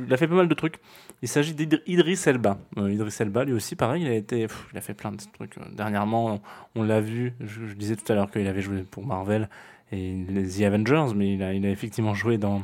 il 0.08 0.14
a 0.14 0.18
fait 0.18 0.28
pas 0.28 0.36
mal 0.36 0.48
de 0.48 0.54
trucs. 0.54 0.80
Il 1.24 1.28
s'agit 1.28 1.56
d'Idris 1.56 2.22
Elba. 2.28 2.60
Euh, 2.78 2.92
Idris 2.92 3.16
Elba, 3.20 3.46
lui 3.46 3.54
aussi, 3.54 3.76
pareil, 3.76 4.04
il 4.04 4.08
a 4.08 4.14
été, 4.14 4.46
il 4.72 4.78
a 4.78 4.82
fait 4.82 4.94
plein 4.94 5.12
de 5.12 5.18
trucs. 5.34 5.56
Dernièrement, 5.76 6.40
on, 6.76 6.84
l'a 6.84 7.02
vu. 7.02 7.34
Je, 7.40 7.74
disais 7.74 7.96
tout 7.96 8.12
à 8.12 8.16
l'heure 8.16 8.30
qu'il 8.30 8.48
avait 8.48 8.62
joué 8.62 8.84
pour 8.84 9.06
Marvel 9.06 9.50
et 9.92 10.14
les 10.30 10.48
The 10.48 10.62
Avengers, 10.62 11.14
mais 11.16 11.34
il 11.34 11.42
a, 11.42 11.54
il 11.54 11.66
a 11.66 11.72
effectivement 11.72 12.14
joué 12.14 12.38
dans, 12.38 12.62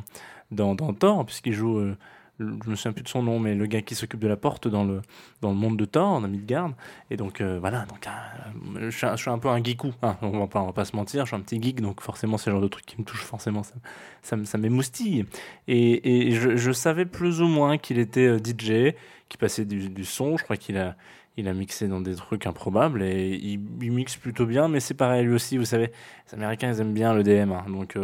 dans, 0.52 0.76
dans 0.76 0.92
Thor, 0.92 1.26
puisqu'il 1.26 1.54
joue. 1.54 1.94
Je 2.40 2.44
me 2.44 2.74
souviens 2.74 2.92
plus 2.92 3.04
de 3.04 3.08
son 3.08 3.22
nom, 3.22 3.38
mais 3.38 3.54
le 3.54 3.66
gars 3.66 3.82
qui 3.82 3.94
s'occupe 3.94 4.18
de 4.18 4.26
la 4.26 4.36
porte 4.36 4.66
dans 4.66 4.84
le, 4.84 5.02
dans 5.40 5.50
le 5.50 5.56
monde 5.56 5.76
de 5.76 5.84
Thor, 5.84 6.20
dans 6.20 6.28
Midgard. 6.28 6.72
Et 7.10 7.16
donc 7.16 7.40
euh, 7.40 7.58
voilà, 7.60 7.86
donc 7.86 8.06
euh, 8.06 8.90
je, 8.90 9.16
suis 9.16 9.30
un, 9.30 9.38
peu 9.38 9.48
un 9.48 9.62
geekou, 9.62 9.92
hein, 10.02 10.16
on, 10.22 10.40
va 10.40 10.46
pas, 10.48 10.60
on 10.60 10.66
va 10.66 10.72
pas 10.72 10.84
se 10.84 10.96
mentir, 10.96 11.24
je 11.24 11.28
suis 11.28 11.36
un 11.36 11.40
petit 11.40 11.62
geek, 11.62 11.80
donc 11.80 12.00
forcément 12.00 12.36
c'est 12.36 12.50
le 12.50 12.56
genre 12.56 12.62
de 12.62 12.68
truc 12.68 12.84
qui 12.86 13.00
me 13.00 13.04
touche, 13.04 13.22
forcément 13.22 13.62
ça, 13.62 13.74
ça, 14.22 14.36
ça 14.44 14.58
m'émoustille. 14.58 15.26
Et, 15.68 16.32
je, 16.32 16.72
savais 16.72 17.06
plus 17.06 17.40
ou 17.40 17.46
moins 17.46 17.78
qu'il 17.78 17.98
était 17.98 18.26
euh, 18.26 18.38
DJ, 18.38 18.94
qu'il 19.28 19.38
passait 19.38 19.64
du, 19.64 20.04
son, 20.04 20.36
je 20.36 20.42
crois 20.42 20.56
qu'il 20.56 20.76
a, 20.76 20.96
il 21.36 21.46
a 21.46 21.54
mixé 21.54 21.86
dans 21.86 22.00
des 22.00 22.16
trucs 22.16 22.46
improbables 22.46 23.02
et 23.04 23.36
il, 23.36 23.58
mixe 23.92 24.16
plutôt 24.16 24.46
bien, 24.46 24.66
mais 24.66 24.80
c'est 24.80 24.94
pareil 24.94 25.24
lui 25.24 25.34
aussi, 25.34 25.56
vous 25.56 25.64
savez, 25.64 25.92
les 26.26 26.34
Américains 26.34 26.72
ils 26.72 26.80
aiment 26.80 26.94
bien 26.94 27.14
l'EDM, 27.14 27.52
hein, 27.52 27.64
donc 27.68 27.96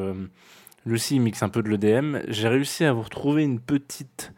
il 0.86 1.20
mixe 1.20 1.42
un 1.42 1.48
peu 1.48 1.62
de 1.62 1.68
l'EDM. 1.68 2.18
J'ai 2.28 2.48
réussi 2.48 2.84
à 2.84 2.92
vous 2.92 3.02
retrouver 3.02 3.42
une 3.42 3.60
petite, 3.60 4.32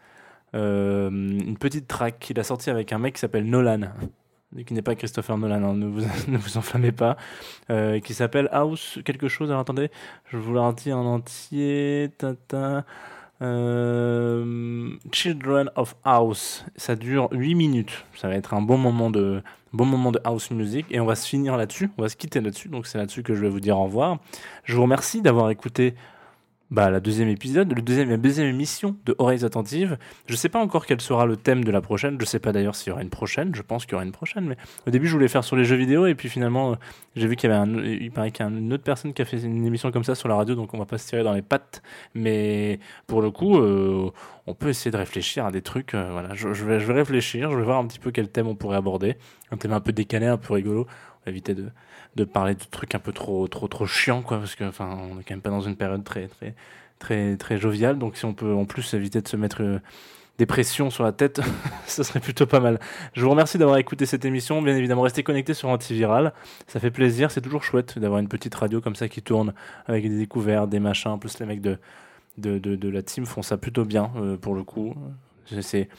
euh, 0.55 1.09
une 1.09 1.57
petite 1.57 1.87
track 1.87 2.19
qu'il 2.19 2.39
a 2.39 2.43
sortie 2.43 2.69
avec 2.69 2.93
un 2.93 2.99
mec 2.99 3.15
qui 3.15 3.19
s'appelle 3.19 3.45
Nolan 3.45 3.89
qui 4.63 4.73
n'est 4.73 4.83
pas 4.83 4.95
Christopher 4.95 5.37
Nolan, 5.37 5.63
hein, 5.63 5.73
ne, 5.73 5.87
vous, 5.87 6.01
ne 6.27 6.37
vous 6.37 6.57
enflammez 6.57 6.91
pas, 6.91 7.17
euh, 7.69 7.99
qui 7.99 8.13
s'appelle 8.13 8.49
House 8.51 8.99
quelque 9.03 9.27
chose. 9.27 9.49
Alors 9.49 9.61
attendez, 9.61 9.89
je 10.27 10.37
vous 10.37 10.53
la 10.53 10.67
redis 10.67 10.93
en 10.93 11.05
entier. 11.05 12.11
Tata, 12.17 12.85
euh, 13.41 14.91
Children 15.11 15.71
of 15.75 15.95
House. 16.03 16.65
Ça 16.75 16.95
dure 16.95 17.29
8 17.31 17.55
minutes. 17.55 18.05
Ça 18.15 18.27
va 18.27 18.35
être 18.35 18.53
un 18.53 18.61
bon 18.61 18.77
moment 18.77 19.09
de 19.09 19.41
bon 19.73 19.85
moment 19.85 20.11
de 20.11 20.19
house 20.23 20.51
music 20.51 20.85
et 20.91 20.99
on 20.99 21.05
va 21.05 21.15
se 21.15 21.27
finir 21.27 21.57
là-dessus. 21.57 21.89
On 21.97 22.03
va 22.03 22.09
se 22.09 22.15
quitter 22.15 22.41
là-dessus. 22.41 22.69
Donc 22.69 22.85
c'est 22.85 22.99
là-dessus 22.99 23.23
que 23.23 23.33
je 23.33 23.41
vais 23.41 23.49
vous 23.49 23.59
dire 23.59 23.79
au 23.79 23.85
revoir. 23.85 24.19
Je 24.65 24.75
vous 24.75 24.83
remercie 24.83 25.23
d'avoir 25.23 25.49
écouté 25.49 25.95
bah, 26.71 26.89
la 26.89 26.99
deuxième 26.99 27.29
épisode, 27.29 27.71
le 27.71 27.81
deuxième, 27.81 28.09
la 28.09 28.17
deuxième 28.17 28.47
émission 28.47 28.95
de 29.05 29.13
Oreilles 29.19 29.45
Attentives. 29.45 29.97
Je 30.25 30.35
sais 30.35 30.49
pas 30.49 30.59
encore 30.59 30.85
quel 30.85 31.01
sera 31.01 31.25
le 31.25 31.37
thème 31.37 31.63
de 31.63 31.71
la 31.71 31.81
prochaine. 31.81 32.17
Je 32.19 32.25
sais 32.25 32.39
pas 32.39 32.51
d'ailleurs 32.51 32.75
s'il 32.75 32.89
y 32.89 32.91
aura 32.91 33.03
une 33.03 33.11
prochaine. 33.11 33.53
Je 33.53 33.61
pense 33.61 33.85
qu'il 33.85 33.91
y 33.91 33.95
aura 33.95 34.05
une 34.05 34.11
prochaine. 34.11 34.45
Mais 34.45 34.57
au 34.87 34.89
début, 34.89 35.07
je 35.07 35.13
voulais 35.13 35.27
faire 35.27 35.43
sur 35.43 35.55
les 35.55 35.65
jeux 35.65 35.75
vidéo 35.75 36.07
et 36.07 36.15
puis 36.15 36.29
finalement, 36.29 36.71
euh, 36.71 36.75
j'ai 37.15 37.27
vu 37.27 37.35
qu'il 37.35 37.49
y 37.49 37.53
avait 37.53 37.97
il 37.97 38.11
paraît 38.11 38.31
qu'il 38.31 38.43
y 38.45 38.49
a 38.49 38.51
une 38.51 38.73
autre 38.73 38.83
personne 38.83 39.13
qui 39.13 39.21
a 39.21 39.25
fait 39.25 39.39
une 39.41 39.65
émission 39.65 39.91
comme 39.91 40.03
ça 40.03 40.15
sur 40.15 40.27
la 40.27 40.35
radio, 40.35 40.55
donc 40.55 40.73
on 40.73 40.79
va 40.79 40.85
pas 40.85 40.97
se 40.97 41.07
tirer 41.07 41.23
dans 41.23 41.33
les 41.33 41.43
pattes. 41.43 41.83
Mais 42.15 42.79
pour 43.05 43.21
le 43.21 43.29
coup, 43.29 43.59
euh, 43.59 44.09
on 44.47 44.55
peut 44.55 44.69
essayer 44.69 44.89
de 44.89 44.97
réfléchir 44.97 45.45
à 45.45 45.51
des 45.51 45.61
trucs. 45.61 45.93
euh, 45.93 46.09
voilà, 46.11 46.33
je 46.33 46.47
vais, 46.47 46.79
je 46.79 46.85
vais 46.87 46.93
réfléchir. 46.93 47.51
Je 47.51 47.57
vais 47.57 47.63
voir 47.63 47.77
un 47.77 47.85
petit 47.85 47.99
peu 47.99 48.11
quel 48.11 48.29
thème 48.29 48.47
on 48.47 48.55
pourrait 48.55 48.77
aborder. 48.77 49.15
Un 49.51 49.57
thème 49.57 49.73
un 49.73 49.81
peu 49.81 49.91
décalé, 49.91 50.25
un 50.25 50.37
peu 50.37 50.53
rigolo. 50.53 50.87
On 50.89 51.25
va 51.25 51.31
éviter 51.31 51.53
de, 51.53 51.69
de 52.15 52.23
parler 52.23 52.55
de 52.55 52.63
trucs 52.69 52.95
un 52.95 52.99
peu 52.99 53.11
trop, 53.11 53.47
trop, 53.47 53.67
trop 53.67 53.85
chiants, 53.85 54.21
quoi, 54.21 54.37
parce 54.39 54.55
que, 54.55 54.63
enfin, 54.63 54.97
on 55.11 55.19
est 55.19 55.23
quand 55.23 55.33
même 55.33 55.41
pas 55.41 55.49
dans 55.49 55.61
une 55.61 55.75
période 55.75 56.03
très, 56.03 56.27
très, 56.27 56.55
très, 56.99 57.37
très 57.37 57.57
joviale. 57.57 57.97
Donc, 57.97 58.17
si 58.17 58.25
on 58.25 58.33
peut 58.33 58.53
en 58.53 58.65
plus 58.65 58.93
éviter 58.93 59.21
de 59.21 59.27
se 59.27 59.35
mettre 59.35 59.63
euh, 59.63 59.79
des 60.37 60.45
pressions 60.45 60.89
sur 60.89 61.03
la 61.03 61.11
tête, 61.11 61.41
ce 61.87 62.03
serait 62.03 62.19
plutôt 62.19 62.45
pas 62.45 62.59
mal. 62.59 62.79
Je 63.13 63.23
vous 63.23 63.29
remercie 63.29 63.57
d'avoir 63.57 63.77
écouté 63.77 64.05
cette 64.05 64.25
émission. 64.25 64.61
Bien 64.61 64.75
évidemment, 64.75 65.01
restez 65.01 65.23
connectés 65.23 65.53
sur 65.53 65.69
Antiviral. 65.69 66.33
Ça 66.67 66.79
fait 66.79 66.91
plaisir. 66.91 67.31
C'est 67.31 67.41
toujours 67.41 67.63
chouette 67.63 67.97
d'avoir 67.97 68.19
une 68.19 68.29
petite 68.29 68.53
radio 68.55 68.81
comme 68.81 68.95
ça 68.95 69.07
qui 69.07 69.21
tourne 69.21 69.53
avec 69.87 70.07
des 70.07 70.17
découvertes, 70.17 70.69
des 70.69 70.79
machins. 70.79 71.11
En 71.11 71.17
plus, 71.17 71.39
les 71.39 71.45
mecs 71.45 71.61
de, 71.61 71.77
de, 72.37 72.59
de, 72.59 72.75
de 72.75 72.89
la 72.89 73.01
team 73.01 73.25
font 73.25 73.41
ça 73.41 73.57
plutôt 73.57 73.85
bien, 73.85 74.11
euh, 74.17 74.37
pour 74.37 74.55
le 74.55 74.63
coup. 74.63 74.95
C'est- 75.45 75.89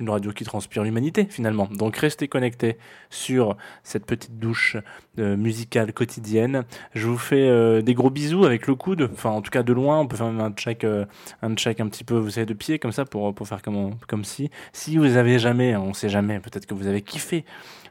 une 0.00 0.08
radio 0.08 0.32
qui 0.32 0.44
transpire 0.44 0.82
l'humanité 0.82 1.26
finalement. 1.28 1.68
Donc 1.70 1.96
restez 1.98 2.26
connectés 2.26 2.78
sur 3.10 3.56
cette 3.82 4.06
petite 4.06 4.38
douche 4.38 4.76
euh, 5.18 5.36
musicale 5.36 5.92
quotidienne. 5.92 6.64
Je 6.94 7.06
vous 7.06 7.18
fais 7.18 7.48
euh, 7.48 7.82
des 7.82 7.92
gros 7.94 8.08
bisous 8.10 8.44
avec 8.44 8.66
le 8.66 8.74
coude, 8.74 9.10
enfin 9.12 9.30
en 9.30 9.42
tout 9.42 9.50
cas 9.50 9.62
de 9.62 9.72
loin. 9.74 10.00
On 10.00 10.06
peut 10.06 10.16
faire 10.16 10.26
même 10.32 10.40
un 10.40 10.52
check, 10.52 10.84
euh, 10.84 11.04
un 11.42 11.54
check 11.54 11.80
un 11.80 11.88
petit 11.88 12.04
peu, 12.04 12.16
vous 12.16 12.30
savez, 12.30 12.46
de 12.46 12.54
pied 12.54 12.78
comme 12.78 12.92
ça 12.92 13.04
pour, 13.04 13.34
pour 13.34 13.46
faire 13.46 13.60
comme, 13.60 13.96
comme 14.06 14.24
si. 14.24 14.50
Si 14.72 14.96
vous 14.96 15.16
avez 15.16 15.38
jamais, 15.38 15.76
on 15.76 15.92
sait 15.92 16.08
jamais, 16.08 16.40
peut-être 16.40 16.64
que 16.66 16.74
vous 16.74 16.86
avez 16.86 17.02
kiffé 17.02 17.44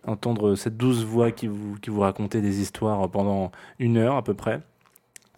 entendre 0.05 0.55
cette 0.55 0.78
douce 0.78 1.03
voix 1.03 1.32
qui 1.32 1.47
vous, 1.47 1.76
qui 1.82 1.89
vous 1.89 1.99
racontait 1.99 2.41
des 2.41 2.61
histoires 2.61 3.09
pendant 3.11 3.51
une 3.78 3.97
heure 3.97 4.15
à 4.15 4.24
peu 4.24 4.34
près. 4.34 4.61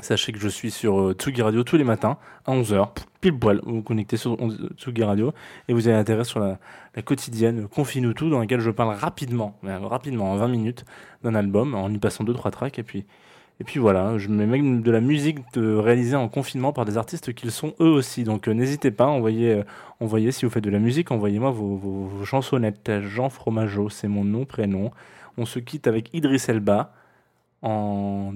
Sachez 0.02 0.32
que 0.32 0.40
je 0.40 0.48
suis 0.48 0.72
sur 0.72 1.00
euh, 1.00 1.14
Tsugi 1.14 1.42
Radio 1.42 1.64
tous 1.64 1.76
les 1.76 1.84
matins 1.84 2.18
à 2.46 2.54
11h, 2.54 2.88
pile 3.20 3.38
poil. 3.38 3.60
Vous 3.64 3.76
vous 3.76 3.82
connectez 3.82 4.16
sur 4.16 4.42
on- 4.42 4.50
Tsugi 4.78 5.04
Radio 5.04 5.34
et 5.68 5.74
vous 5.74 5.88
avez 5.90 5.98
intérêt 5.98 6.24
sur 6.24 6.40
la, 6.40 6.58
quotidienne 7.02 7.68
Confine 7.68 8.14
tout 8.14 8.30
dans 8.30 8.40
laquelle 8.40 8.62
je 8.62 8.72
parle 8.72 8.96
rapidement, 8.96 9.58
mais 9.62 9.76
rapidement, 9.76 10.32
en 10.32 10.38
20 10.38 10.48
minutes, 10.48 10.86
d'un 11.24 11.36
album 11.36 11.76
en 11.76 11.90
y 11.90 11.98
passant 11.98 12.24
2-3 12.24 12.50
tracks 12.52 12.80
et 12.80 12.84
puis, 12.84 13.06
et 13.60 13.66
puis 13.66 13.80
voilà, 13.80 14.18
je 14.18 14.30
mets 14.30 14.46
même 14.46 14.82
de 14.82 14.92
la 14.92 15.02
musique 15.02 15.40
réalisée 15.56 16.16
en 16.16 16.30
confinement 16.30 16.72
par 16.72 16.86
des 16.86 16.98
artistes 16.98 17.34
qu'ils 17.34 17.52
sont 17.52 17.74
eux 17.82 17.90
aussi. 17.90 18.24
Donc 18.24 18.48
euh, 18.48 18.54
n'hésitez 18.54 18.92
pas, 18.92 19.08
envoyez, 19.08 19.52
euh, 19.54 19.64
envoyez 20.00 20.32
si 20.32 20.46
vous 20.46 20.52
faites 20.52 20.64
de 20.64 20.70
la 20.70 20.80
musique, 20.80 21.12
envoyez-moi 21.12 21.52
vos, 21.52 21.76
vos, 21.76 22.06
vos 22.06 22.26
chansonnettes. 22.26 22.90
Jean 23.02 23.30
Fromageau, 23.30 23.90
c'est 23.90 24.08
mon 24.08 24.24
nom, 24.24 24.46
prénom. 24.46 24.92
On 25.38 25.46
se 25.46 25.60
quitte 25.60 25.88
avec 25.88 26.10
Idriss 26.14 26.48
Elba 26.48 26.94
en 27.62 28.34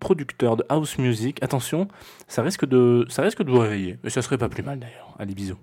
producteur 0.00 0.56
de 0.56 0.64
house 0.68 0.98
music. 0.98 1.42
Attention, 1.42 1.88
ça 2.26 2.42
risque 2.42 2.66
de, 2.66 3.06
ça 3.08 3.22
risque 3.22 3.42
de 3.42 3.50
vous 3.50 3.58
réveiller. 3.58 3.98
Mais 4.02 4.10
ça 4.10 4.22
serait 4.22 4.38
pas 4.38 4.48
plus 4.48 4.62
mal 4.62 4.78
d'ailleurs. 4.78 5.14
Allez, 5.18 5.34
bisous. 5.34 5.58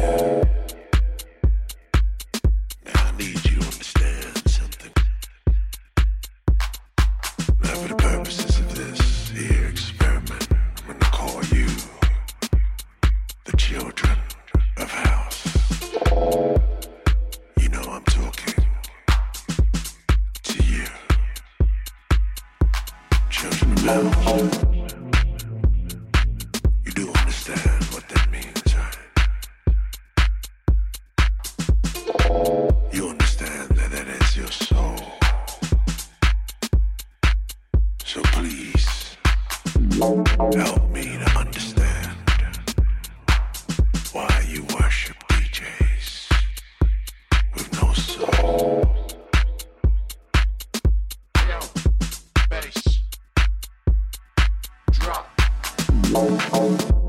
Now 0.00 0.49
Oh, 56.12 56.36
oh, 56.52 56.76
oh. 56.90 56.99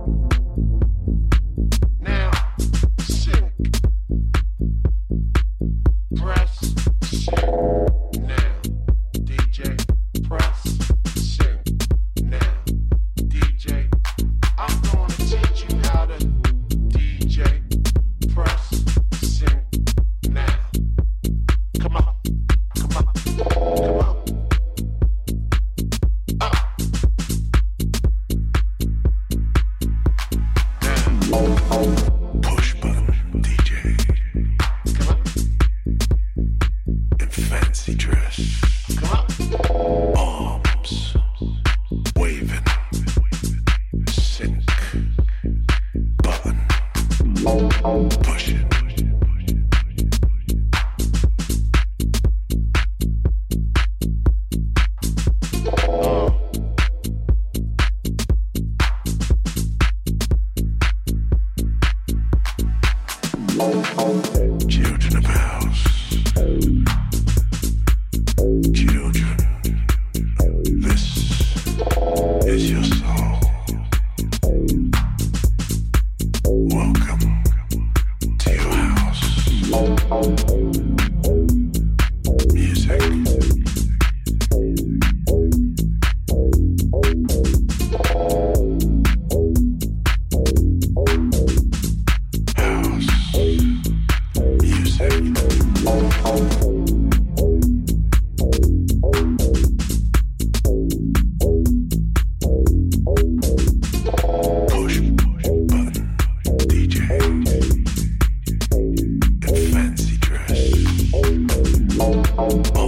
oh. 112.13 112.80